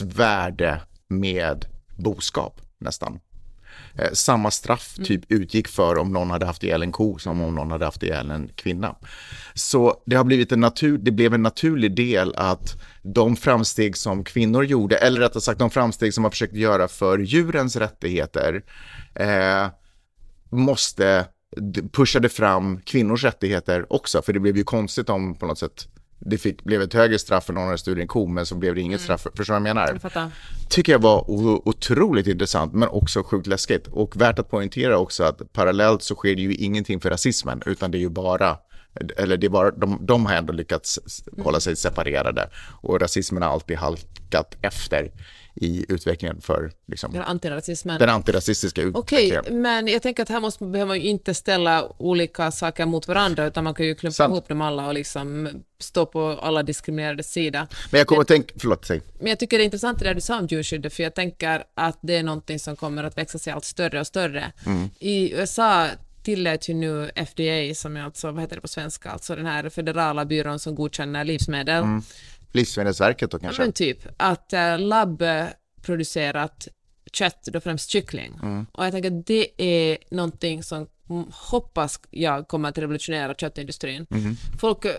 [0.02, 1.66] värde med
[1.96, 3.20] boskap nästan.
[3.94, 7.54] Eh, samma straff typ utgick för om någon hade haft ihjäl en ko som om
[7.54, 8.96] någon hade haft ihjäl en kvinna.
[9.54, 14.24] Så det har blivit en natur, det blev en naturlig del att de framsteg som
[14.24, 18.62] kvinnor gjorde, eller rättare sagt de framsteg som man försökte göra för djurens rättigheter,
[19.14, 19.68] eh,
[20.50, 21.26] måste
[21.92, 25.88] pushade fram kvinnors rättigheter också, för det blev ju konstigt om på något sätt
[26.26, 28.74] det fick, blev ett högre straff för någon hade stulit en ko, men så blev
[28.74, 29.26] det inget straff.
[29.34, 30.00] Förstår du vad jag menar?
[30.14, 30.30] Jag
[30.68, 31.30] tycker jag var
[31.68, 33.86] otroligt intressant, men också sjukt läskigt.
[33.86, 37.90] Och värt att poängtera också att parallellt så sker det ju ingenting för rasismen, utan
[37.90, 38.56] det är ju bara,
[39.16, 40.98] eller det bara, de, de har ändå lyckats
[41.42, 42.48] hålla sig separerade.
[42.80, 45.10] Och rasismen har alltid halkat efter
[45.54, 47.98] i utvecklingen för liksom, Eller antirasismen.
[47.98, 49.62] den antirasistiska Okej, utvecklingen.
[49.62, 53.46] men jag tänker att här måste, behöver man ju inte ställa olika saker mot varandra,
[53.46, 54.32] utan man kan ju klumpa Sant.
[54.32, 55.48] ihop dem alla och liksom
[55.80, 57.66] stå på alla diskriminerades sida.
[57.90, 59.00] Men jag kommer att tänka, förlåt, säg.
[59.18, 61.64] Men jag tycker det är intressant det där du sa om djurskyddet, för jag tänker
[61.74, 64.52] att det är någonting som kommer att växa sig allt större och större.
[64.98, 65.86] I USA
[66.22, 69.68] tillät ju nu FDA, som är alltså, vad heter det på svenska, alltså den här
[69.68, 71.84] federala byrån som godkänner livsmedel,
[72.54, 73.62] Livsmedelsverket då ja, kanske?
[73.62, 76.68] men typ, att äh, labbproducerat
[77.12, 78.32] kött, då främst kyckling.
[78.72, 84.06] Och jag tänker att det är någonting som mm, hoppas jag kommer att revolutionera köttindustrin.
[84.60, 84.92] Folk, eh,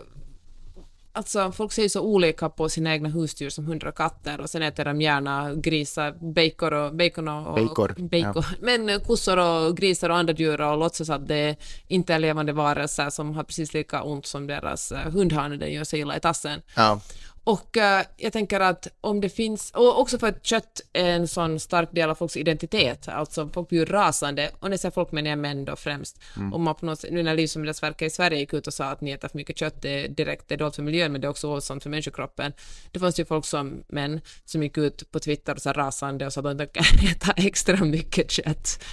[1.12, 4.50] alltså, folk ser ju så olika på sina egna husdjur som hundar och katter och
[4.50, 8.44] sen äter de gärna grisar, bacon och, bacon och, och Bacor, bacon.
[8.62, 11.56] Men eh, kossor och grisar och andra djur och låtsas att det
[11.88, 16.00] inte är levande varelser som har precis lika ont som deras hundhane den gör sig
[16.00, 16.62] illa i tassen.
[16.76, 17.02] Ja.
[17.46, 21.28] Och eh, jag tänker att om det finns, och också för att kött är en
[21.28, 25.12] sån stark del av folks identitet, alltså folk blir ju rasande, och när jag folk
[25.12, 26.20] menar jag män då främst,
[26.54, 29.02] om man på något sätt, nu när Livsmedelsverket i Sverige gick ut och sa att
[29.02, 31.28] ni äter för mycket kött, det är direkt det är dåligt för miljön, men det
[31.28, 32.54] är också våldsamt för människokroppen.
[32.92, 36.34] Det fanns ju folk som män som gick ut på Twitter och sa rasande och
[36.34, 38.84] sa att de kan äta extra mycket kött.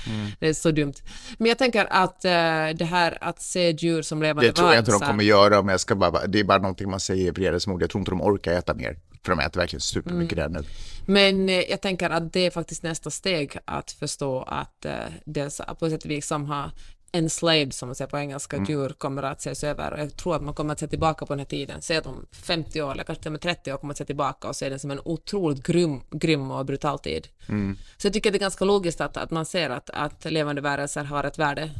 [0.40, 0.94] Det är så dumt.
[1.38, 2.30] Men jag tänker att eh,
[2.74, 5.62] det här att se djur som levande Det tror jag inte de varelser- kommer göra,
[5.62, 7.82] men jag ska bara, det är bara någonting man säger i vredesmod.
[7.82, 10.60] Jag tror inte de orkar äta mer, för de äter verkligen supermycket där nu.
[11.06, 14.92] Men eh, jag tänker att det är faktiskt nästa steg att förstå att eh,
[15.24, 16.70] det så- på sätt och vis som har
[17.14, 18.70] enslaved, som man säger på engelska, Mm.
[18.70, 19.92] djur kommer att ses över.
[19.92, 22.06] Och jag tror att man kommer att se tillbaka på den här tiden, se att
[22.06, 24.56] om 50 år eller kanske till och med 30 år kommer att se tillbaka och
[24.56, 27.28] se den som en otroligt grym, grym och brutal tid.
[27.48, 27.76] Mm.
[27.96, 30.60] Så jag tycker att det är ganska logiskt att, att man ser att, att levande
[30.62, 31.70] varelser har ett värde.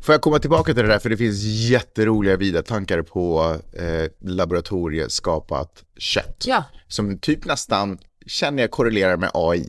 [0.00, 4.28] Får jag komma tillbaka till det där, för det finns jätteroliga vida tankar på eh,
[4.28, 6.44] laboratorieskapat kött.
[6.46, 6.64] Ja.
[6.88, 9.68] Som typ nästan känner jag korrelerar med AI.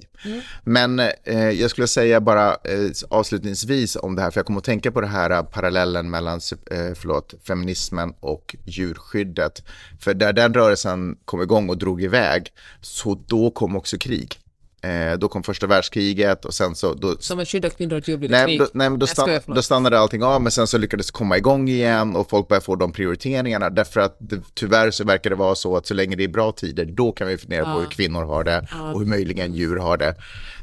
[0.64, 4.66] Men eh, jag skulle säga bara eh, avslutningsvis om det här, för jag kommer att
[4.66, 6.40] tänka på det här eh, parallellen mellan
[6.72, 9.64] eh, förlåt, feminismen och djurskyddet.
[10.00, 12.48] För där den rörelsen kom igång och drog iväg,
[12.82, 14.40] så då kom också krig.
[14.82, 16.94] Eh, då kom första världskriget och sen så...
[16.94, 18.60] Då, Som att skydda kvinnor och det Nej, krig.
[18.60, 19.56] då, nej men då, förlåt.
[19.56, 22.66] då stannade allting av, men sen så lyckades det komma igång igen och folk började
[22.66, 23.70] få de prioriteringarna.
[23.70, 26.52] Därför att det, tyvärr så verkar det vara så att så länge det är bra
[26.52, 29.98] tider, då kan vi fundera på hur kvinnor har det och hur möjligen djur har
[29.98, 30.16] det.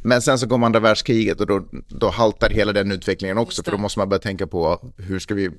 [0.02, 3.70] Men sen så kom andra världskriget och då, då haltar hela den utvecklingen också, för
[3.70, 5.50] då måste man börja tänka på hur ska vi,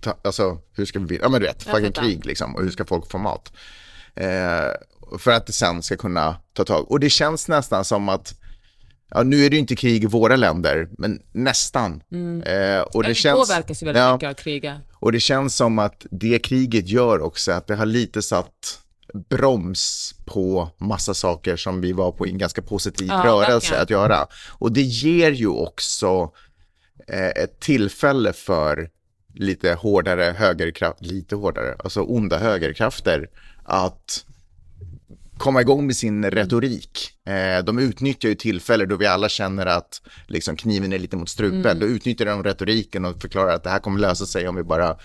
[0.00, 2.84] ta, alltså hur ska vi, ja men du vet, fucking krig liksom, och hur ska
[2.84, 3.52] folk få mat?
[4.14, 4.26] Eh,
[5.18, 6.90] för att det sen ska kunna ta tag.
[6.90, 8.34] Och det känns nästan som att
[9.10, 12.02] ja, nu är det ju inte krig i våra länder, men nästan.
[12.46, 14.76] Eh, och det Vi känns, påverkas ju väldigt ja, mycket av kriget.
[14.94, 18.78] och det känns som att det kriget gör också att det har lite satt
[19.28, 23.82] broms på massa saker som vi var på i en ganska positiv Ja, rörelse verkligen.
[23.82, 24.26] att göra.
[24.58, 26.30] Och det ger ju också
[27.08, 28.88] eh, ett tillfälle för
[29.34, 33.28] lite hårdare högerkrafter, lite hårdare, alltså onda högerkrafter
[33.64, 34.24] att
[35.42, 37.10] komma igång med sin retorik.
[37.26, 41.28] Eh, de utnyttjar ju tillfällen då vi alla känner att liksom, kniven är lite mot
[41.28, 41.78] strupen.
[41.78, 44.96] Då utnyttjar de retoriken och förklarar att det här kommer lösa sig om vi bara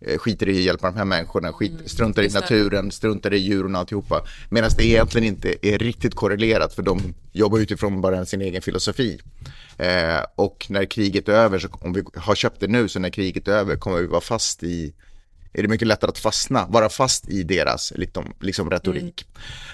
[0.00, 3.74] eh, skiter i att hjälpa de här människorna, skit, struntar i naturen, struntar i djuren
[3.74, 4.24] och alltihopa.
[4.50, 9.20] Medan det egentligen inte är riktigt korrelerat för de jobbar utifrån bara sin egen filosofi.
[9.78, 13.10] Eh, och när kriget är över, så om vi har köpt det nu, så när
[13.10, 14.94] kriget är över kommer vi vara fast i
[15.56, 19.24] är det mycket lättare att fastna, vara fast i deras liksom, liksom retorik.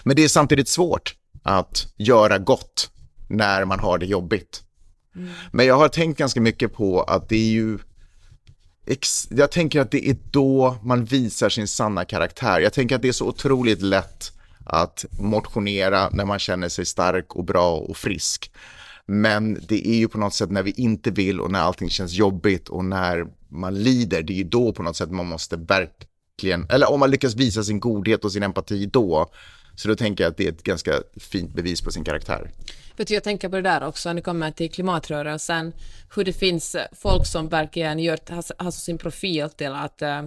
[0.04, 2.90] Men det är samtidigt svårt att göra gott
[3.28, 4.62] när man har det jobbigt.
[5.52, 7.78] Men jag har tänkt ganska mycket på att det är ju
[9.30, 12.60] jag tänker att det är då man visar sin sanna karaktär.
[12.60, 14.32] Jag tänker att det är så otroligt lätt
[14.64, 18.52] att motionera när man känner sig stark och bra och frisk.
[19.06, 22.12] Men det är ju på något sätt när vi inte vill och när allting känns
[22.12, 26.66] jobbigt och när man lider, det är ju då på något sätt man måste verkligen,
[26.70, 29.30] eller om man lyckas visa sin godhet och sin empati då,
[29.76, 32.50] så då tänker jag att det är ett ganska fint bevis på sin karaktär.
[32.96, 35.72] Vet du, jag tänker på det där också när det kommer till klimatrörelsen,
[36.14, 40.22] hur det finns eh, folk som verkligen gör, har, har sin profil till att eh,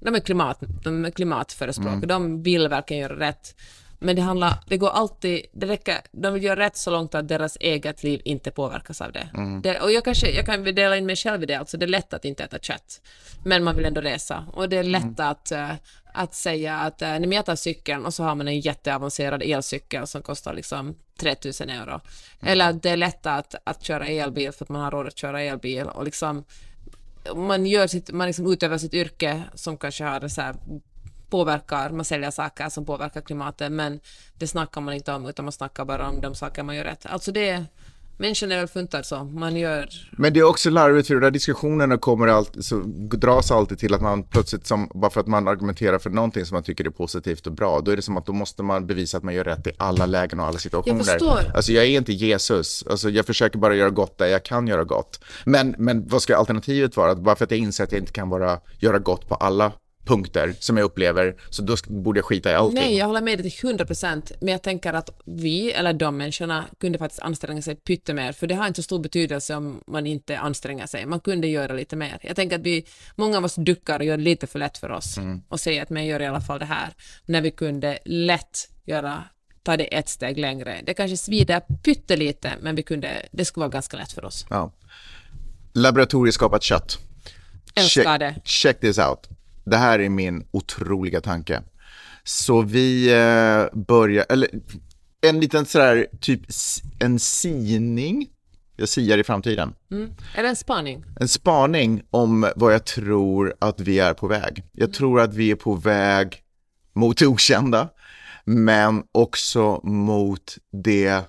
[0.00, 3.54] de är, klimat, de är klimatförespråkare, de vill verkligen göra rätt.
[3.98, 7.28] Men det handlar, det går alltid, det räcker, de vill göra rätt så långt att
[7.28, 9.28] deras eget liv inte påverkas av det.
[9.62, 11.88] det och jag kanske, jag kan dela in mig själv i det, alltså det är
[11.88, 13.00] lätt att inte äta kött,
[13.44, 14.46] men man vill ändå resa.
[14.52, 15.72] Och det är lätt att, eh,
[16.12, 19.42] att säga att eh, nej, men jag tar cykeln och så har man en jätteavancerad
[19.42, 22.00] elcykel som kostar liksom 3000 euro.
[22.40, 25.18] Eller att det är lätt att, att köra elbil för att man har råd att
[25.18, 26.44] köra elbil och liksom
[27.36, 30.42] man gör sitt, man liksom utövar sitt yrke som kanske har så
[31.30, 34.00] påverkar, man säljer saker som påverkar klimatet, men
[34.38, 37.06] det snackar man inte om, utan man snackar bara om de saker man gör rätt.
[37.06, 37.64] Alltså det,
[38.18, 41.30] människan är väl funtad så, man gör, Men det är också larvigt för de där
[41.30, 45.48] diskussionerna kommer alltid, så dras alltid till att man plötsligt, som, bara för att man
[45.48, 48.26] argumenterar för någonting som man tycker är positivt och bra, då är det som att
[48.26, 51.04] då måste man bevisa att man gör rätt i alla lägen och alla situationer.
[51.04, 51.52] förstår.
[51.54, 54.84] Alltså jag är inte Jesus, alltså jag försöker bara göra gott där jag kan göra
[54.84, 55.20] gott.
[55.44, 57.14] Men, men vad ska alternativet vara?
[57.14, 59.72] Bara för att jag inser att jag inte kan vara, göra gott på alla
[60.08, 62.80] punkter som jag upplever, så då borde jag skita i allting.
[62.80, 66.16] nej, jag håller med dig till 100 procent, men jag tänker att vi, eller de
[66.16, 70.06] människorna, kunde faktiskt anstränga sig pyttemer, för det har inte så stor betydelse om man
[70.06, 71.06] inte anstränger sig.
[71.06, 72.18] Man kunde göra lite mer.
[72.22, 74.90] Jag tänker att vi, många av oss duckar och gör det lite för lätt för
[74.90, 75.18] oss
[75.48, 76.88] och säger att jag gör i alla fall det här,
[77.24, 79.24] när vi kunde lätt göra
[79.62, 80.80] ta det ett steg längre.
[80.84, 84.46] Det kanske svider pyttelite, men vi kunde, det skulle vara ganska lätt för oss.
[84.50, 84.72] Ja.
[85.72, 86.98] Laboratorieskapat kött.
[87.74, 88.34] Älskar check, det.
[88.44, 89.28] check this out.
[89.70, 91.62] Det här är min otroliga tanke.
[92.24, 94.48] Så vi eh, börjar, eller
[95.20, 96.40] en liten sådär, typ
[96.98, 98.28] en sining.
[98.76, 99.74] Jag siar i framtiden.
[99.90, 100.10] Mm.
[100.34, 101.04] Är det en spaning?
[101.20, 104.64] En spaning om vad jag tror att vi är på väg.
[104.72, 106.42] Jag tror att vi är på väg
[106.92, 107.88] mot det okända,
[108.44, 111.22] men också mot det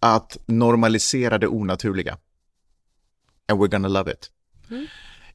[0.00, 2.18] att normalisera det onaturliga.
[3.48, 4.30] And we're gonna love it.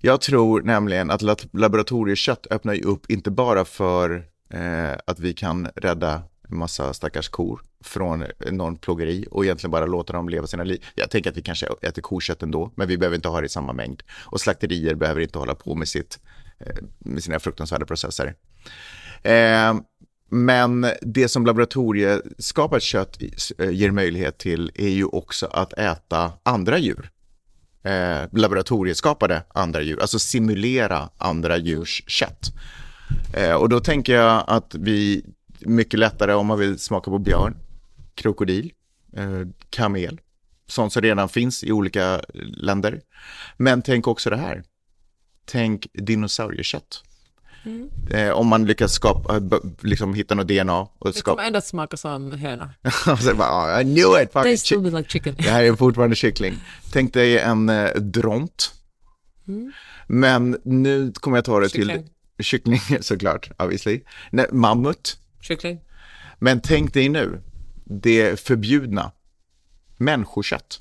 [0.02, 1.22] Jag tror nämligen att
[1.54, 7.30] laboratoriekött öppnar ju upp inte bara för eh, att vi kan rädda en massa stackars
[7.30, 10.86] kor från någon plågeri och egentligen bara låta dem leva sina liv.
[10.96, 13.50] Jag tänker att vi kanske äter kokött ändå, men vi behöver inte ha det i
[13.50, 14.04] samma mängd.
[14.26, 16.20] Och slakterier behöver inte hålla på med, sitt,
[16.60, 18.36] eh, med sina fruktansvärda processer.
[19.24, 19.74] Eh,
[20.30, 23.18] men det som laboratorieskapat kött
[23.58, 27.12] eh, ger möjlighet till är ju också att äta andra djur
[27.84, 32.54] eh, laboratorieskapade andra djur, alltså simulera andra djurs kött.
[33.34, 35.26] Eh, och då tänker jag att vi
[35.60, 37.58] mycket lättare om man vill smaka på björn,
[38.16, 38.72] krokodil,
[39.16, 40.20] eh, kamel,
[40.68, 42.22] sånt som redan finns i olika
[42.58, 43.02] länder.
[43.58, 44.64] Men tänk också det här.
[45.46, 47.04] Tänk dinosauriekött.
[48.12, 51.36] Eh, om man lyckas skapa, b- liksom hitta något DNA och Det skapa...
[51.36, 52.74] kommer ändå smaka som höna.
[53.08, 54.34] och bara, "Ah, I knew it!
[54.34, 54.60] Fuck They it.
[54.60, 55.36] still be like chicken.
[55.38, 56.54] Det här är fortfarande kyckling.
[56.92, 58.74] Tänk dig en eh, dront.
[60.08, 62.10] Men nu kommer jag ta det till Kyckling.
[62.40, 64.02] kyckling såklart, obviously.
[64.32, 65.18] Nej, mammut.
[65.42, 65.80] Kyckling.
[66.40, 67.42] Men tänk dig nu,
[67.86, 69.12] det förbjudna.
[69.98, 70.80] Människokött.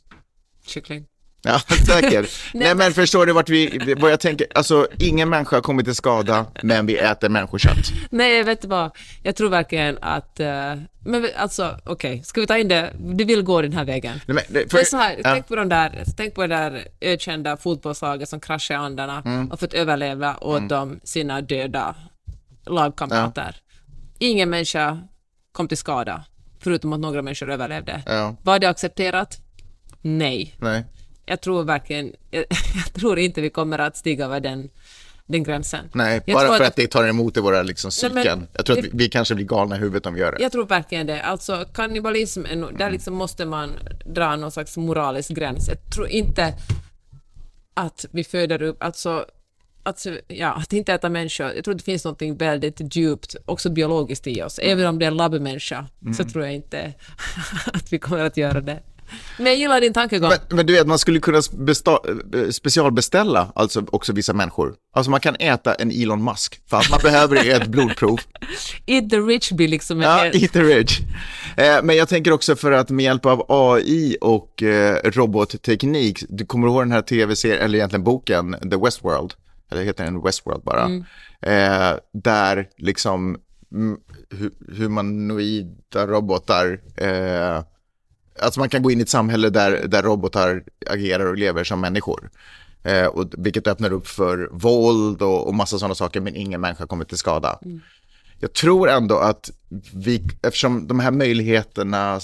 [0.66, 1.06] Kyckling.
[1.42, 2.30] Ja, säkert.
[2.54, 4.46] Nej, men förstår du vart vi, vad jag tänker?
[4.54, 7.92] Alltså, ingen människa har kommit till skada, men vi äter människokött.
[8.10, 8.90] Nej, vet vad.
[9.22, 10.40] Jag tror verkligen att...
[10.40, 10.74] eh,
[11.04, 12.92] men alltså, okej, ska vi ta in det?
[12.98, 14.20] Du vill gå den här vägen.
[14.26, 15.32] Nej, men, det- För, så här, ja.
[15.32, 19.50] tänk på de där, tänk på det där ökända fotbollslaget som kraschade i andarna Mm.
[19.50, 21.94] och fått överleva åt dem sina döda
[22.66, 23.56] lagkamrater.
[24.18, 24.98] Ingen människa
[25.52, 26.24] kom till skada,
[26.60, 28.02] förutom att några människor överlevde.
[28.06, 28.36] Ja.
[28.42, 29.38] Var det accepterat?
[30.02, 30.54] Nej.
[30.58, 30.84] Nej.
[31.28, 34.70] Jag tror verkligen, jag, jag tror inte vi kommer att stiga över den,
[35.26, 35.88] den gränsen.
[35.92, 38.46] Nej, jag bara för att, det tar emot i våra liksom, psyken.
[38.52, 40.42] jag tror att vi, vi kanske blir galna i huvudet om vi gör det.
[40.42, 41.22] Jag tror verkligen det.
[41.22, 42.42] Alltså kannibalism,
[42.78, 43.70] där liksom måste man
[44.06, 45.68] dra någon slags moralisk gräns.
[45.68, 46.54] Jag tror inte
[47.74, 49.26] att vi föder upp, alltså
[49.82, 54.26] att, ja, att inte äta människor, jag tror det finns något väldigt djupt, också biologiskt
[54.26, 54.58] i oss.
[54.58, 56.92] Även om det är en labbmänniska, så tror jag inte
[57.72, 58.82] att vi kommer att göra det.
[59.36, 60.28] Men jag gillar din tankegång.
[60.30, 64.74] Men, men du vet, man skulle kunna besta- eh, specialbeställa alltså också vissa människor.
[64.92, 68.20] Alltså man kan äta en Elon Musk, för att man behöver ett blodprov.
[68.86, 71.00] Eat the rich blir liksom en Ja, eat the rich.
[71.56, 76.46] Eh, men jag tänker också för att med hjälp av AI och eh, robotteknik, du
[76.46, 79.34] kommer ihåg den här tv-serien, eller egentligen boken, The Westworld,
[79.72, 80.84] eller heter den Westworld bara,
[81.42, 83.36] eh, där liksom
[83.74, 83.98] mm,
[84.30, 87.62] hu- humanoida robotar, eh,
[88.40, 91.80] alltså man kan gå in i ett samhälle där, där robotar agerar och lever som
[91.80, 92.30] människor.
[92.82, 96.86] Eh, och, vilket öppnar upp för våld och, och massa sådana saker, men ingen människa
[96.86, 97.58] kommer till skada.
[98.40, 99.50] Jag tror ändå att
[99.94, 102.20] vi, eftersom de här möjligheterna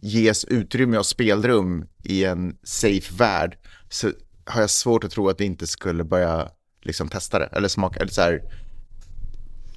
[0.00, 4.10] ges utrymme och spelrum i en safe värld, så
[4.44, 6.48] har jag svårt att tro att vi inte skulle börja
[6.82, 8.42] liksom testa det, eller smaka, eller så här,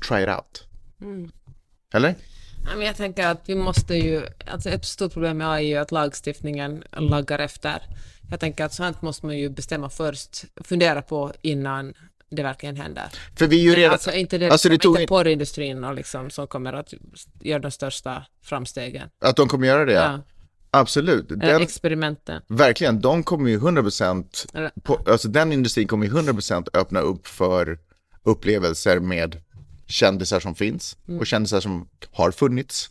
[0.07, 0.68] try it out.
[1.93, 2.16] Eller?
[2.82, 5.91] Jag tänker att vi måste ju, alltså ett stort problem med AI är ju att
[5.91, 7.82] lagstiftningen laggar efter.
[8.32, 11.93] Jag tänker att sånt måste man ju bestämma först, fundera på innan
[12.30, 13.03] det verkligen händer.
[13.36, 13.91] För vi är ju Men redan...
[13.91, 16.93] alltså inte det, alltså det liksom, tog inte in, porrindustrin och liksom, som kommer att
[17.41, 19.09] göra de största framstegen.
[19.22, 20.20] att de kommer göra det, ja.
[20.72, 21.30] Absolut.
[21.30, 22.41] Den, experimenten.
[22.47, 27.28] verkligen, de kommer ju 100%, Eller- på, alltså den industrin kommer ju 100% öppna upp
[27.28, 27.80] för
[28.24, 29.41] upplevelser med
[29.88, 32.90] kändisar som finns och kändisar som har funnits.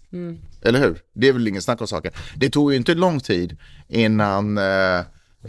[0.62, 0.98] Eller hur?
[1.12, 2.12] Det är väl ingen snack om saken.
[2.36, 3.56] Det tog ju inte lång tid
[3.88, 4.58] innan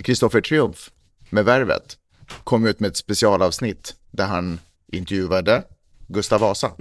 [0.03, 0.91] Kristoffer Triumf
[1.29, 1.97] med Värvet
[2.43, 4.59] kom ut med ett specialavsnitt där han
[4.91, 5.63] intervjuade
[6.07, 6.71] Gustav Vasa.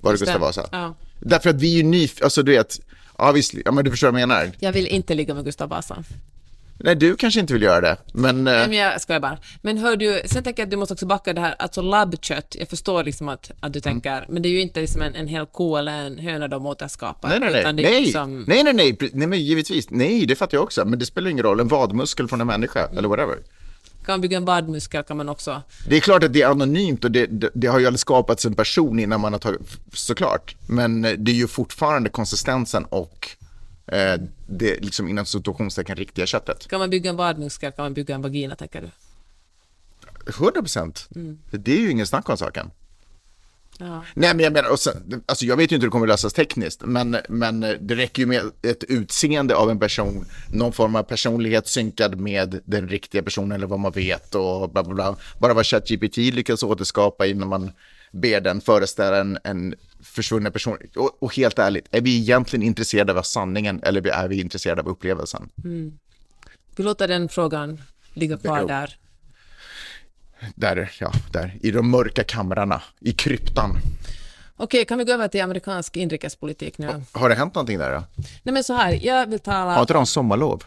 [0.00, 0.68] Var det Gustav Vasa?
[0.72, 0.94] Ja.
[1.20, 2.80] Därför att vi är ju nyfikna, alltså du vet,
[3.18, 4.52] ja, visst, ja men du förstår vad jag menar.
[4.58, 6.04] Jag vill inte ligga med Gustav Vasa.
[6.78, 8.36] Nej, du kanske inte vill göra det, men...
[8.36, 9.38] eh, Nej, men jag skojar bara.
[9.62, 12.56] Men hör du, sen tänker jag att du måste också backa det här, alltså labbkött,
[12.58, 15.26] jag förstår liksom att, att du tänker, men det är ju inte liksom en, en
[15.28, 17.28] hel ko eller en höna de återskapar.
[17.28, 17.60] Nej, nej, nej.
[17.60, 18.00] utan det är Nej.
[18.02, 19.90] liksom- nej, nej, nej, nej, men givetvis.
[19.90, 20.84] Nej, det fattar jag också.
[20.84, 21.60] Men det spelar ingen roll.
[21.60, 23.36] En vadmuskel från en människa, eller whatever.
[24.04, 25.62] Kan man bygga en vadmuskel kan man också.
[25.88, 28.44] Det är klart att det är anonymt och det, det, det har ju aldrig skapats
[28.44, 29.60] en person innan man har tagit,
[29.92, 30.54] såklart.
[30.66, 33.28] Men eh, det är ju fortfarande konsistensen och
[33.86, 36.68] eh, det liksom inom situationstecken riktiga köttet.
[36.68, 38.90] Kan man bygga en vadmuskel kan man bygga en vagina, tänker du?
[40.26, 41.08] 100 procent.
[41.50, 42.70] Det är ju ingen snack om saken.
[43.78, 44.04] Ja.
[44.14, 46.32] Nej, men jag menar, och sen, alltså jag vet ju inte hur det kommer lösas
[46.32, 51.02] tekniskt, men, men det räcker ju med ett utseende av en person, någon form av
[51.02, 55.16] personlighet synkad med den riktiga personen eller vad man vet och bla bla bla.
[55.38, 57.72] Bara vad ChatGPT lyckas återskapa innan man
[58.14, 60.78] ber den föreställa en, en försvunnen person.
[60.96, 64.88] Och, och helt ärligt, är vi egentligen intresserade av sanningen eller är vi intresserade av
[64.88, 65.48] upplevelsen?
[66.76, 67.82] Vi låter den frågan
[68.14, 68.96] ligga kvar där.
[70.54, 73.76] Där, ja, där, i de mörka kamrarna, i kryptan.
[74.56, 77.02] Okej, kan vi gå över till amerikansk inrikespolitik nu?
[77.12, 78.04] Har det hänt någonting där då?
[78.42, 79.74] Nej men så här, jag vill tala...
[79.74, 80.64] Har inte de sommarlov?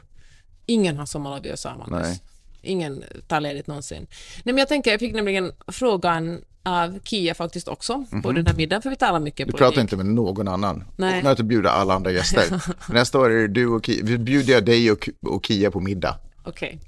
[0.66, 2.08] Ingen har sommarlov i USA, Marcus.
[2.08, 2.22] Nej.
[2.62, 4.08] Ingen tar ledigt någonsin.
[4.44, 8.54] Nej, men jag tänker, jag fick nämligen frågan av Kia faktiskt också på den här
[8.54, 9.52] middagen, för vi talar mycket Mhm.
[9.52, 10.84] Du pratar inte med någon annan.
[10.96, 11.24] Nej.
[11.24, 12.62] Nu att bjuda alla andra gäster.
[12.94, 14.04] Nästa år är det du och Kia.
[14.04, 16.16] Vi bjuder jag dig och, och Kia på middag.
[16.44, 16.80] Okej.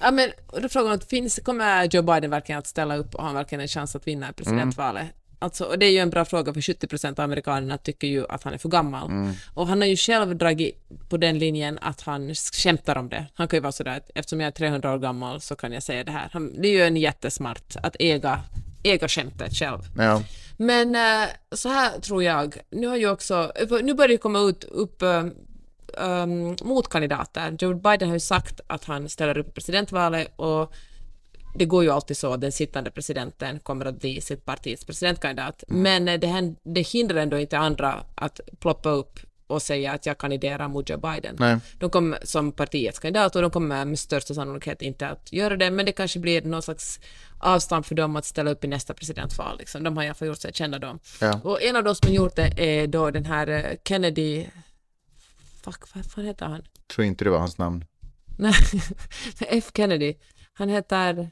[0.00, 0.30] Ja, men
[0.62, 3.62] då frågar hon, finns, kommer Joe Biden verkligen att ställa upp och har han verkligen
[3.62, 5.06] en chans att vinna presidentvalet?
[5.38, 8.26] Alltså, och det är ju en bra fråga, för 70 procent av amerikanerna tycker ju
[8.28, 9.10] att han är för gammal.
[9.54, 13.26] Och han har ju själv dragit på den linjen att han skämtar om det.
[13.34, 15.82] Han kan ju vara sådär att eftersom jag är 300 år gammal så kan jag
[15.82, 16.28] säga det här.
[16.32, 18.40] Han, det är ju en jättesmart att äga,
[18.82, 19.78] äga skämtet själv.
[19.96, 20.22] Ja.
[20.56, 23.52] Men eh, så här tror jag, nu har ju också,
[23.82, 25.24] nu börjar det komma ut upp eh,
[25.98, 27.56] um, motkandidater.
[27.58, 30.72] Joe Biden har ju sagt att han ställer upp i presidentvalet och
[31.58, 35.64] det går ju alltid så att den sittande presidenten kommer att bli sitt partis presidentkandidat.
[35.68, 39.20] Men eh, det, hän- det hindrar ändå inte andra att ploppa upp
[39.52, 41.36] och säga att jag kandiderar mot Joe Biden.
[41.38, 41.58] Nej.
[41.78, 45.70] De kommer som partiets kandidat och de kommer med största sannolikhet inte att göra det,
[45.70, 47.00] men det kanske blir någon slags
[47.38, 49.58] avstamp för dem att ställa upp i nästa presidentval.
[49.58, 49.82] Liksom.
[49.82, 50.98] De har i alla fall gjort sig kända då.
[51.20, 51.40] Ja.
[51.44, 54.46] Och en av de som har gjort det är då den här eh, Kennedy...
[55.64, 56.62] Fuck, vad fan heter han?
[56.94, 57.84] Tror inte det var hans namn.
[58.38, 58.54] Nej,
[59.40, 60.14] F Kennedy.
[60.52, 61.30] Han heter...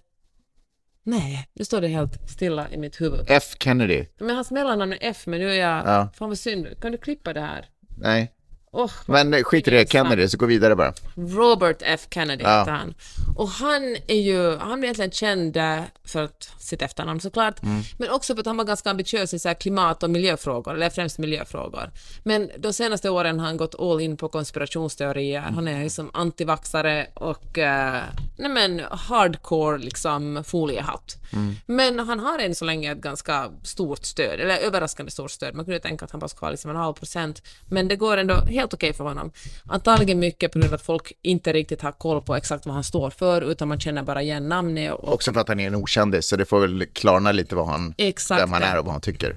[1.03, 3.21] Nej, nu står det helt stilla i mitt huvud.
[3.29, 3.45] F.
[3.61, 4.07] Kennedy.
[4.19, 5.87] Men hans mellannamn är F, men nu är jag...
[5.87, 6.09] Ja.
[6.15, 6.81] Fan vad synd.
[6.81, 7.69] Kan du klippa det här?
[8.01, 8.33] Nej.
[8.73, 10.93] Åh, Men skit i det, Kennedy, så gå vidare bara.
[11.17, 12.59] Robert F Kennedy Ja.
[12.59, 12.95] heter han.
[13.37, 17.83] Och han är ju, han är egentligen känd eh, för att, sitt efternamn såklart, Mm.
[17.99, 21.19] men också för att han var ganska ambitiös i så klimat och miljöfrågor, eller främst
[21.19, 21.91] miljöfrågor.
[22.23, 25.41] Men de senaste åren har han gått all in på konspirationsteorier.
[25.41, 28.03] Han är liksom antivaxare och eh,
[28.37, 31.17] nej men hardcore liksom foliehatt.
[31.33, 31.55] Mm.
[31.67, 35.55] Men han har än så länge ett ganska stort stöd, eller överraskande stort stöd.
[35.55, 38.17] Man kunde tänka att han bara ska ha liksom en halv procent, men det går
[38.17, 39.31] ändå helt okej för honom.
[39.67, 42.85] Antagligen mycket på grund av att folk inte riktigt har koll på exakt vad han
[42.85, 45.75] står för, utan man känner bara igen namnet och Också för att han är en
[45.75, 48.93] okändis, så det får väl klarna lite vad han, Exakt vem han är och vad
[48.95, 49.37] han tycker.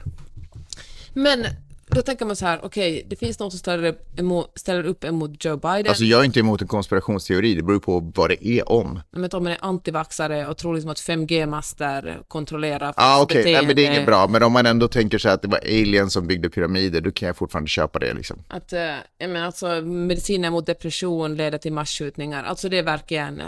[1.14, 1.46] Men
[1.88, 5.04] då tänker man så här, okej, det finns någon som ställer upp, emot, ställer upp
[5.04, 8.48] emot Joe Biden, Alltså jag är inte emot en konspirationsteori, det beror på vad det
[8.48, 9.00] är om.
[9.12, 13.68] men om man är antivaxare och tror liksom att 5G-master kontrollerar ah, okej, beteende, Nej,
[13.68, 14.28] men det är inget bra.
[14.28, 17.28] Men om man ändå tänker sig att det var aliens som byggde pyramider, då kan
[17.28, 18.44] jag fortfarande köpa det liksom.
[18.48, 22.44] Att, eh, menar, alltså, mediciner mot depression leder till massskjutningar.
[22.44, 23.42] Alltså det är verkligen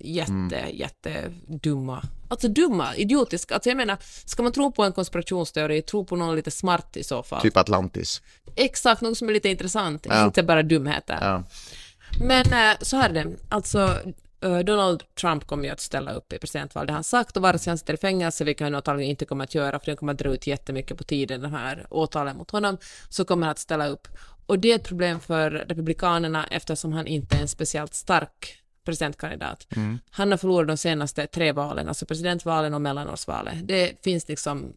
[0.00, 0.76] jätte, Mm.
[0.76, 1.22] jätte
[1.62, 2.02] dumma.
[2.28, 3.54] Alltså dumma, idiotiska.
[3.54, 7.04] Alltså jag menar, ska man tro på en konspirationsteori, tro på någon lite smart i
[7.04, 7.42] så fall.
[7.42, 8.22] Typ Atlantis.
[8.56, 10.24] Exakt, något som är lite intressant, Ja.
[10.24, 11.18] inte bara dumheter.
[11.20, 11.42] Ja.
[12.20, 13.98] Men eh, så här är det, alltså
[14.40, 17.42] eh, Donald Trump kommer ju att ställa upp i presidentvalet, det har han sagt, och
[17.42, 19.96] vare sig han sitter i fängelse, vilket han antagligen inte kommer att göra, för det
[19.96, 23.50] kommer att dra ut jättemycket på tiden, de här åtalen mot honom, så kommer han
[23.52, 24.08] att ställa upp.
[24.46, 29.66] Och det är ett problem för Republikanerna eftersom han inte är en speciellt stark presidentkandidat.
[30.10, 33.54] Han har förlorat de senaste tre valen, alltså presidentvalen och mellanårsvalet.
[33.68, 34.72] Det finns liksom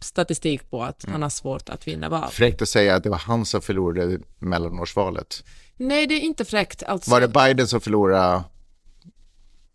[0.00, 2.30] statistik på att han har svårt att vinna val.
[2.30, 5.44] Fräckt att säga att det var han som förlorade mellanårsvalet.
[5.76, 6.82] Nej, det är inte fräckt.
[6.82, 8.42] Alltså, Var det Biden som förlorade?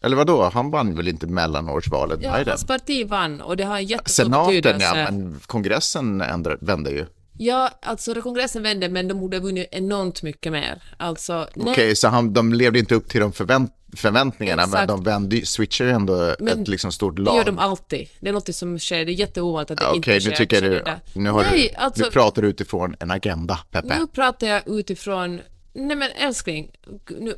[0.04, 0.50] Eller vad då?
[0.54, 2.48] Han vann väl inte mellanårsvalet, Ja, Biden?
[2.50, 4.86] hans parti vann och det har en jättestor Senaten, betydelse.
[4.86, 7.06] ja, men kongressen ändrar, vände ju.
[7.38, 10.84] Ja, alltså det kongressen vände, men de borde ha vunnit enormt mycket mer.
[10.98, 14.88] Alltså, Okej, så han, de levde inte upp till de förvänt, förväntningarna, men Exakt.
[14.88, 17.38] de vände, switchade ändå Men ett liksom stort det lag.
[17.38, 18.10] gör de alltid.
[18.20, 20.30] Det är något som sker, det är jätteovanligt att det Ja, inte Okej, sker.
[20.30, 23.60] nu tycker du, det- nu, har nej, du, alltså, nu pratar du utifrån en agenda,
[23.72, 24.00] Peppe.
[24.00, 25.42] nu pratar jag utifrån,
[25.74, 26.72] nej men älskling,
[27.20, 27.36] nu,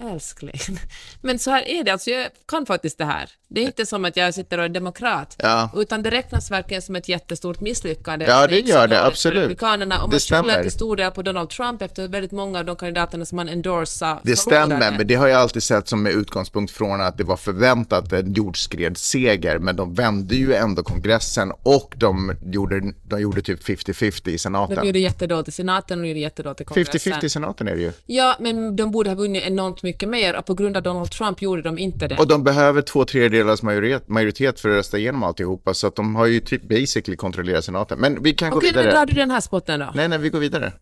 [0.00, 0.60] älskling.
[1.20, 3.30] Men så här är det, alltså jag kan faktiskt det här.
[3.48, 5.70] Det är inte som att jag sitter och är demokrat, Ja.
[5.76, 8.24] utan det räknas verkligen som ett jättestort misslyckande.
[8.24, 9.36] Ja, det så gör det, absolut.
[9.38, 12.76] Republikanerna, Det man skyller till stor del på Donald Trump efter väldigt många av de
[12.76, 16.72] kandidaterna som man endorsade Det stämmer, men det har jag alltid sett som med utgångspunkt
[16.72, 22.36] från att det var förväntat en jordskredsseger, men de vände ju ändå kongressen och de
[22.52, 24.86] gjorde, de gjorde typ 50-50 i De senaten.
[24.86, 27.12] gjorde jättedåligt i senaten och de gjorde jättedåligt i kongressen.
[27.12, 27.92] 50-50 i senaten är det ju.
[28.06, 31.42] Ja, men de borde ha vunnit enormt mycket mer och på grund av Donald Trump
[31.42, 32.16] gjorde de inte det.
[32.18, 36.14] Och de behöver två tredjedelars majoritet, majoritet för att rösta igenom alltihopa, så att de
[36.14, 37.98] har ju typ basically kontrollerat senaten.
[37.98, 38.90] Men vi kan gå Okej, vidare.
[38.90, 39.92] drar du den här spotten då?
[39.94, 40.72] Nej, nej, vi går vidare.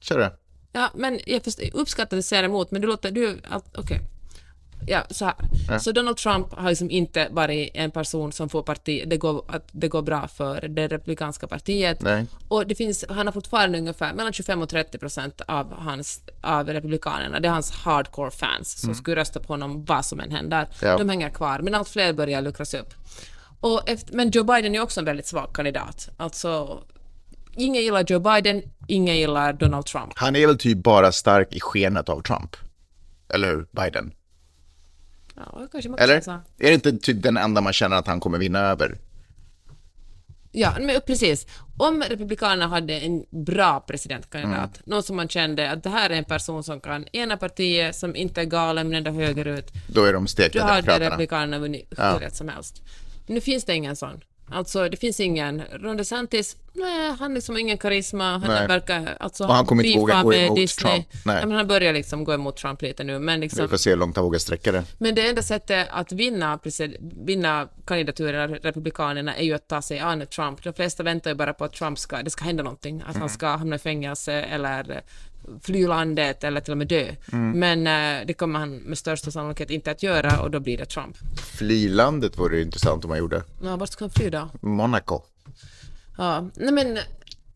[0.00, 0.32] Kör det.
[0.72, 3.10] Ja, men jag uppskattar att du säger emot, men du låter...
[3.10, 3.40] Du,
[3.74, 4.00] okej.
[4.86, 5.78] Ja, så här.
[5.78, 9.68] Så Donald Trump har liksom inte varit en person som får parti, det går, att
[9.72, 12.02] det går bra för det republikanska partiet.
[12.02, 12.26] Nej.
[12.48, 16.68] Och det finns, han har fortfarande ungefär mellan 25 och 30 procent av, hans, av
[16.68, 20.58] republikanerna, det är hans hardcore fans som skulle rösta på honom vad som än händer.
[20.58, 20.68] Mm.
[20.80, 20.98] Ja.
[20.98, 22.94] De hänger kvar, men allt fler börjar luckras upp.
[23.60, 26.08] Och efter, men Joe Biden är också en väldigt svag kandidat.
[26.16, 26.82] Alltså,
[27.56, 30.12] ingen gillar Joe Biden, ingen gillar Donald Trump.
[30.14, 32.56] Han är väl typ bara stark i skenet av Trump.
[33.34, 33.66] Eller hur?
[33.72, 34.12] Biden.
[35.38, 36.20] Ja, kanske man kan Eller?
[36.20, 36.42] säga.
[36.58, 38.98] Är det inte typ den enda man känner att han kommer vinna över?
[40.52, 41.46] Ja, men precis.
[41.76, 44.82] Om Republikanerna hade en bra presidentkandidat, Mm.
[44.84, 48.16] någon som man kände att det här är en person som kan ena partiet, som
[48.16, 51.06] inte är galen men ändå högerut, Då är de då stekta, hade demokraterna.
[51.10, 52.82] Republikanerna vunnit hur rätt som helst.
[53.26, 54.20] Nu finns det ingen sån.
[54.50, 55.62] Alltså, det finns ingen.
[55.72, 58.30] Ron DeSantis, nej, han har liksom ingen karisma.
[58.30, 58.66] Han Nej.
[58.68, 60.92] verkar, alltså, Och han kommer inte våga gå emot Disney.
[60.92, 61.06] Trump.
[61.24, 61.46] Nej.
[61.46, 63.62] Men han börjar liksom gå emot Trump lite nu, men liksom...
[63.62, 64.84] Vi får se hur långt han vågar sträcka det.
[64.98, 66.58] Men det enda sättet att vinna,
[67.24, 70.62] vinna kandidaturen av Republikanerna är ju att ta sig an Trump.
[70.62, 73.28] De flesta väntar ju bara på att Trump ska, det ska hända någonting, att han
[73.28, 75.02] ska hamna i fängelse eller
[75.62, 77.14] fly landet eller till och med dö.
[77.54, 80.84] Men eh, det kommer han med största sannolikhet inte att göra och då blir det
[80.84, 81.16] Trump.
[81.58, 83.42] Flylandet vore intressant om man gjorde.
[83.62, 84.48] Ja, vart ska han fly då?
[84.60, 85.22] Monaco.
[86.18, 86.98] Ja, nej men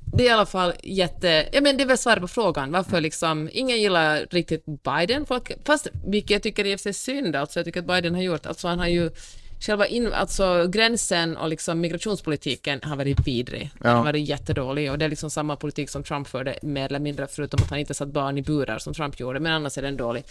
[0.05, 1.49] det är i alla fall jätte...
[1.53, 2.73] Ja, men det är väl svaret på frågan.
[2.73, 3.49] Varför liksom...
[3.53, 5.27] Ingen gillar riktigt Biden.
[5.27, 8.47] Folk, fast, vilket jag tycker är synd, alltså jag tycker att Biden har gjort.
[8.47, 9.11] Alltså han har ju
[9.67, 13.71] själva in, alltså gränsen och liksom migrationspolitiken har varit vidrig.
[13.79, 13.97] Den Ja.
[13.97, 17.27] har varit jättedålig och det är liksom samma politik som Trump förde mer eller mindre
[17.27, 19.97] förutom att han inte satt barn i burar som Trump gjorde, men annars är den
[19.97, 20.25] dålig.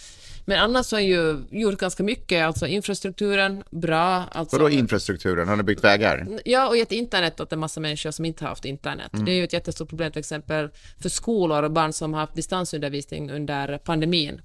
[0.46, 4.24] Men annars har han ju gjort ganska mycket, alltså infrastrukturen, bra.
[4.32, 5.48] Alltså, Vadå infrastrukturen?
[5.48, 6.28] Har ni byggt vägar?
[6.46, 9.12] Ja, och gett internet åt en massa människor som inte har haft internet.
[9.26, 10.70] Det är ju ett jättestort problem till exempel
[11.02, 14.42] för skolor och barn som har haft distansundervisning under pandemin.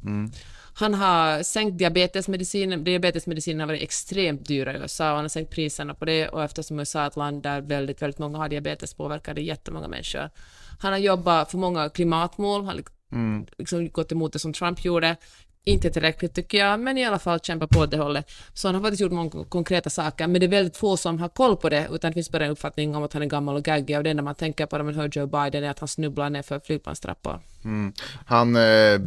[0.78, 2.84] Han har sänkt diabetesmedicin.
[2.84, 6.42] Diabetesmedicin har varit extremt dyra i USA och han har sänkt priserna på det och
[6.42, 10.30] eftersom USA är ett land där väldigt, väldigt många har diabetes påverkar det jättemånga människor.
[10.78, 12.84] Han har jobbat för många klimatmål, han har
[13.58, 15.16] liksom gått emot det som Trump gjorde.
[15.64, 18.30] Inte tillräckligt tycker jag, men i alla fall kämpa på det hållet.
[18.54, 21.28] Så han har faktiskt gjort många konkreta saker, men det är väldigt få som har
[21.28, 23.64] koll på det, utan det finns bara en uppfattning om att han är gammal och
[23.64, 25.88] gaggig och det enda man tänker på när man hör Joe Biden är att han
[25.88, 27.40] snubblar ner för flygplanstrappor.
[28.26, 29.00] Han, eh,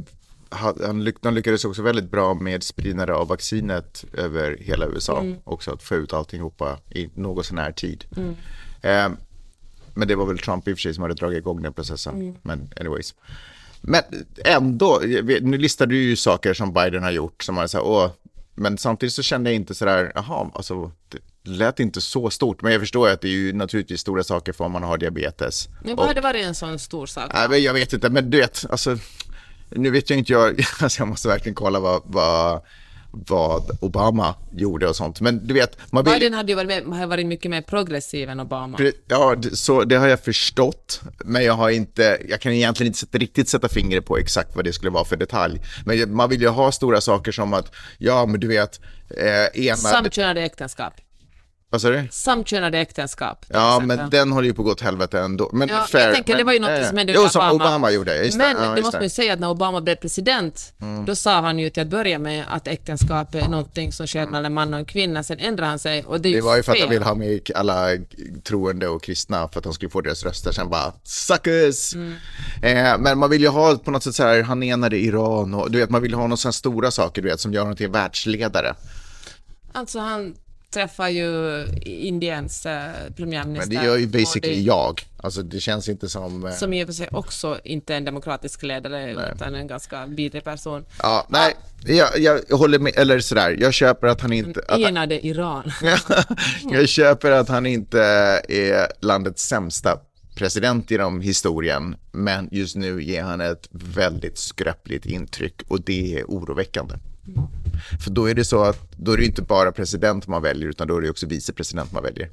[0.50, 5.26] han de lyckades också väldigt bra med spridande av vaccinet över hela USA.
[5.44, 8.06] Också att få ut alltihopa i något sån här tid.
[8.82, 9.10] Eh,
[9.94, 12.38] men det var väl Trump i och för sig som hade dragit igång den processen.
[12.42, 13.16] Men anyways.
[13.82, 14.04] Men
[14.46, 15.02] ändå,
[15.42, 18.12] nu listade du ju saker som Biden har gjort som man säger, åh,
[18.56, 22.62] men samtidigt så kände jag inte sådär, jaha, alltså det lät inte så stort.
[22.62, 25.70] Men jag förstår att det är ju naturligtvis stora saker för om man har diabetes.
[25.84, 27.32] Men vad hade varit en sån stor sak?
[27.50, 28.98] Men jag vet inte, men du vet, alltså,
[29.70, 32.62] nu vet jag inte jag, alltså jag måste verkligen kolla vad, vad,
[33.12, 35.22] vad Obama gjorde och sånt.
[35.22, 38.40] Men du vet, man vill, Biden hade ju varit, med, varit mycket mer progressiv än
[38.40, 38.78] Obama.
[39.08, 43.50] ja, så det har jag förstått, men jag har inte, jag kan egentligen inte riktigt
[43.50, 45.62] sätta fingret på exakt vad det skulle vara för detalj.
[45.86, 48.80] Men man vill ju ha stora saker som att, ja, men du vet,
[49.18, 50.94] eh, ena, Samkönade äktenskap.
[51.72, 52.08] Vad sa du?
[52.12, 53.46] Samkönade äktenskap.
[53.50, 53.98] Ja, exempel.
[53.98, 55.50] men den håller ju på att gå åt helvete ändå.
[55.54, 57.52] Men Ja, fair, jag tänker, men, det var ju något eh, som hände under Obama.
[57.52, 58.62] Obama gjorde, just Men det.
[58.64, 61.06] Ja, det just måste man ju säga att när Obama blev president, Mm.
[61.06, 64.46] då sa han ju till att börja med att äktenskap är någonting som sker mellan
[64.46, 66.56] en man och en kvinna, sen ändrade han sig och det är ju Det var
[66.58, 66.88] ju för att fel.
[66.88, 67.88] han ville ha med alla
[68.44, 70.52] troende och kristna för att han skulle få deras röster.
[70.52, 71.94] Sen bara, suckers!
[71.96, 72.14] Mm.
[72.62, 75.72] Eh, men man vill ju ha på något sätt så här, han enade Iran och
[75.72, 77.90] du vet, man vill ha några sådana stora saker, du vet, som gör honom till
[77.90, 78.76] världsledare.
[79.74, 80.36] Alltså han
[80.74, 83.74] träffar ju Indiens eh, premiärminister.
[83.74, 85.02] Men det gör ju basically det- jag.
[85.18, 86.46] Alltså det känns inte som...
[86.46, 90.44] Eh, Som i och för sig också inte en demokratisk ledare, utan en ganska vidrig
[90.44, 90.86] person.
[91.02, 91.56] ja, nej,
[91.86, 94.62] jag, jag håller med, eller sådär, jag köper att han inte...
[94.68, 95.72] Att, Enade Iran.
[96.72, 98.02] jag köper att han inte
[98.50, 100.00] är landets sämsta
[100.36, 106.24] president genom historien, men just nu ger han ett väldigt skröpligt intryck och det är
[106.24, 106.96] oroväckande.
[108.04, 110.88] För då är det så att då är det inte bara president man väljer utan
[110.88, 112.30] då är det också vicepresident man väljer.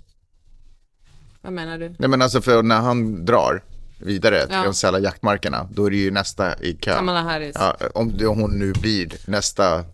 [1.43, 1.95] Vad menar du?
[1.99, 3.63] Nej men alltså för när han drar
[3.99, 4.65] vidare till Ja.
[4.65, 6.95] de sälla jaktmarkerna, då är det ju nästa i kö.
[6.95, 7.57] Kamala Harris.
[7.59, 9.85] Ja, om om hon nu blir nästa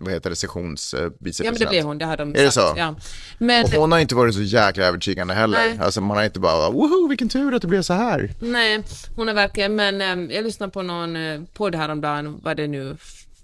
[0.00, 1.58] vad heter det, sessions eh, Ja, vicepresident.
[1.58, 2.68] men det blir hon, det har de Är det sagt.
[2.68, 2.74] så?
[2.78, 2.94] Ja.
[3.38, 5.58] Men, Och hon har inte varit så jäkla övertygande heller.
[5.58, 5.78] Nej.
[5.80, 8.34] Alltså man har inte bara, woho vilken tur att det blev så här.
[8.40, 8.82] nej,
[9.16, 12.96] hon är verkligen, men äm, jag lyssnade på någon eh, podd häromdagen, vad det nu,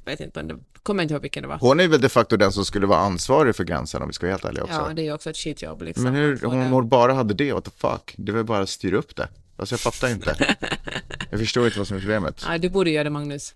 [0.05, 1.59] vet inte, men det, kommer inte ihåg vilken det var.
[1.59, 4.27] Hon är väl de facto den som skulle vara ansvarig för gränsen om vi ska
[4.27, 4.75] vara helt ärliga också.
[4.75, 6.05] Ja, det är ju också ett skitjobb liksom.
[6.05, 8.15] Men hur, om hon bara hade det, what the fuck?
[8.17, 9.29] Det var bara att styra upp det.
[9.57, 10.57] Alltså jag fattar inte.
[11.31, 12.45] jag förstår inte vad som är problemet.
[12.49, 13.55] Nej, du borde göra det Magnus.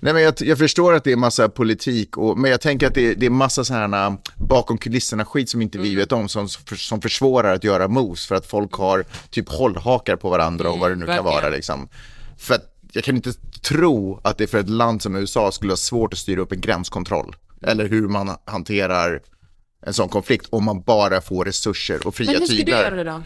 [0.00, 2.94] Nej men jag, jag förstår att det är massa politik, och, men jag tänker att
[2.94, 7.00] det, det är massa sådana bakom kulisserna skit som inte vi vet om som, som
[7.00, 10.96] försvårar att göra moves för att folk har typ hållhakar på varandra och vad det
[10.96, 11.42] nu kan verkligen.
[11.42, 11.88] vara liksom.
[12.36, 13.32] För att jag kan inte
[13.68, 16.60] tro att det för ett land som USA skulle ha svårt att styra upp en
[16.60, 17.36] gränskontroll.
[17.62, 19.22] Eller hur man hanterar
[19.86, 22.82] en sån konflikt om man bara får resurser och fria Men hur ska du tyglar.
[22.82, 23.22] göra det då?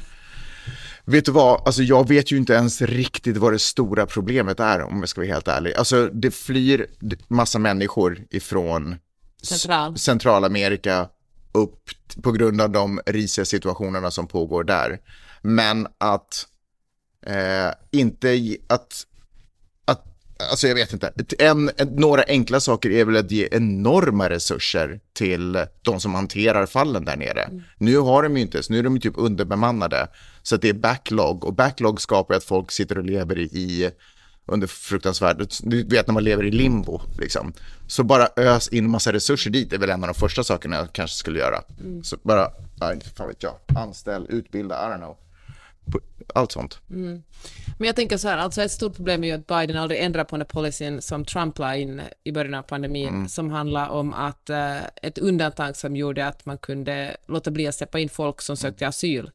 [1.05, 4.83] Vet du vad, alltså jag vet ju inte ens riktigt vad det stora problemet är
[4.83, 5.75] om jag ska vara helt ärlig.
[5.75, 6.87] Alltså det flyr
[7.29, 8.97] massa människor ifrån
[9.43, 9.99] Central.
[9.99, 11.09] Centralamerika
[11.53, 11.91] upp
[12.23, 14.99] på grund av de risiga situationerna som pågår där.
[15.43, 16.47] Men att
[17.27, 19.07] eh, inte, att,
[20.51, 25.67] alltså jag vet inte, en, några enkla saker är väl att ge enorma resurser till
[25.83, 27.51] de som hanterar fallen där nere.
[27.79, 30.09] Nu har de ju inte, så nu är de ju typ underbemannade.
[30.43, 33.91] Så det är backlog och backlog skapar att folk sitter och lever i,
[34.47, 37.53] under fruktansvärd, du vet när man lever i limbo liksom.
[37.87, 40.93] Så bara ös in massa resurser dit är väl en av de första sakerna jag
[40.93, 41.63] kanske skulle göra.
[42.03, 45.17] Så bara, nej, fan vet jag, anställ, utbilda, I don't know.
[46.35, 46.81] Allt sånt.
[47.79, 50.25] Men jag tänker så här, alltså ett stort problem är ju att Biden aldrig ändrar
[50.25, 54.51] på den policyn som Trump la in i början av pandemin, som handlar om att
[54.51, 58.57] eh, ett undantag som gjorde att man kunde låta bli att släppa in folk som
[58.57, 59.31] sökte asyl.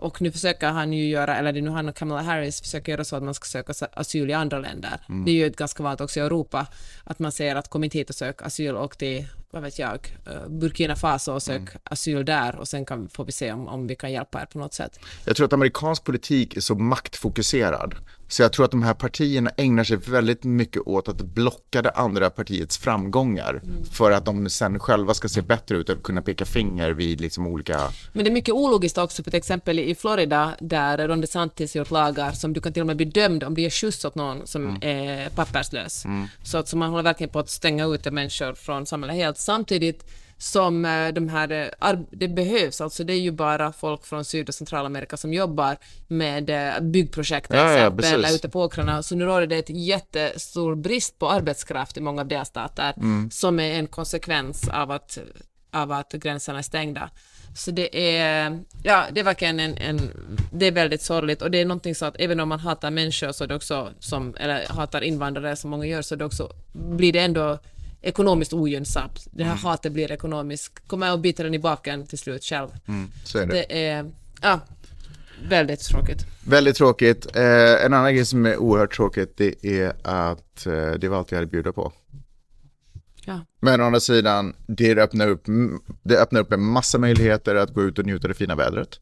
[0.00, 3.16] Och nu försöker han ju göra, eller nu han och Kamala Harris försöker göra så
[3.16, 5.00] att man ska söka asyl i andra länder.
[5.24, 6.66] Det är ju ganska vanligt också i Europa,
[7.04, 10.16] att man säger att kom inte hit och sök asyl och till, vad vet jag,
[10.26, 13.86] eh, Burkina Faso och sök asyl där och sen kan, får vi se om, om
[13.86, 15.00] vi kan hjälpa er på något sätt.
[15.24, 17.94] Jag tror att amerikansk politik är så maktfokuserad.
[18.28, 21.90] Så jag tror att de här partierna ägnar sig väldigt mycket åt att blocka det
[21.90, 23.62] andra partiets framgångar.
[23.92, 27.46] För att de sen själva ska se bättre ut och kunna peka finger vid liksom
[27.46, 27.80] olika...
[28.12, 31.90] Men det är mycket ologiskt också, för till exempel i Florida där Ron DeSantis gjort
[31.90, 34.46] lagar som du kan till och med bli dömd om du ger skjuts åt någon
[34.46, 36.04] som är papperslös.
[36.42, 40.04] Så att så man håller verkligen på att stänga ute människor från samhället helt samtidigt
[40.38, 44.48] som eh, de här, eh, det behövs, alltså det är ju bara folk från Syd
[44.48, 45.76] och Centralamerika som jobbar
[46.08, 49.56] med eh, byggprojekt till Ja, ja, exempel, eller ute på åkrarna, så nu råder det
[49.56, 52.94] ett jättestor brist på arbetskraft i många av delstater
[53.30, 55.18] som är en konsekvens av att,
[55.72, 57.10] av att gränserna är stängda.
[57.54, 60.00] Så det är, ja, det är verkligen en, en,
[60.52, 61.42] det är väldigt sorgligt.
[61.42, 63.90] Och det är någonting så att även om man hatar människor så är det också
[63.98, 67.58] som, eller hatar invandrare som många gör så det också, blir det ändå
[68.02, 69.26] ekonomiskt ogynnsamt.
[69.30, 72.68] Det här hatet blir ekonomiskt, kommer att bita den i baken till slut själv.
[73.24, 73.52] Så är det.
[73.52, 74.10] Det är,
[74.42, 74.60] ja,
[75.48, 76.26] väldigt tråkigt.
[76.46, 77.36] Väldigt tråkigt.
[77.36, 81.30] Eh, en annan grej som är oerhört tråkigt det är att eh, det var allt
[81.30, 81.92] jag hade att bjuda på.
[83.24, 83.40] Ja.
[83.60, 85.44] Men å andra sidan, det öppnar, upp,
[86.02, 89.00] det öppnar upp en massa möjligheter att gå ut och njuta av det fina vädret.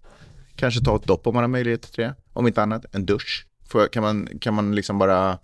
[0.56, 2.14] Kanske ta ett dopp om man har möjlighet till det.
[2.32, 3.46] Om inte annat, en dusch.
[3.68, 5.38] Får, kan, man, kan man liksom bara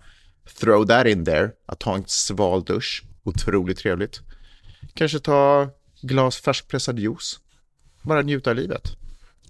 [0.59, 3.03] throw that in there, att ta en sval dusch.
[3.23, 4.19] Otroligt trevligt.
[4.93, 5.69] Kanske ta
[6.01, 7.39] glas färskpressad juice.
[8.01, 8.97] Bara njuta av livet.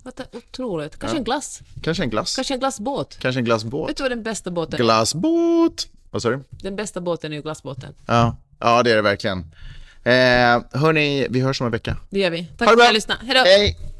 [0.04, 1.00] Vad Otroligt.
[1.00, 1.62] Kanske en glass.
[1.84, 2.36] Kanske en glass.
[2.36, 3.18] Kanske en glassbåt.
[3.20, 3.90] Kanske en glassbåt.
[3.90, 4.84] Vet du vad den bästa båten är?
[4.84, 5.88] Glassbåt!
[6.12, 6.44] Vad sa du?
[6.50, 7.94] Den bästa båten är ju glassbåten.
[8.06, 9.40] Ja, ja det är det verkligen.
[10.04, 11.98] Eh, hörni, vi hörs om en vecka.
[12.10, 12.48] Det gör vi.
[12.58, 13.26] Tack för att ni lyssnade.
[13.26, 13.44] Hej då!
[13.44, 13.93] Hej!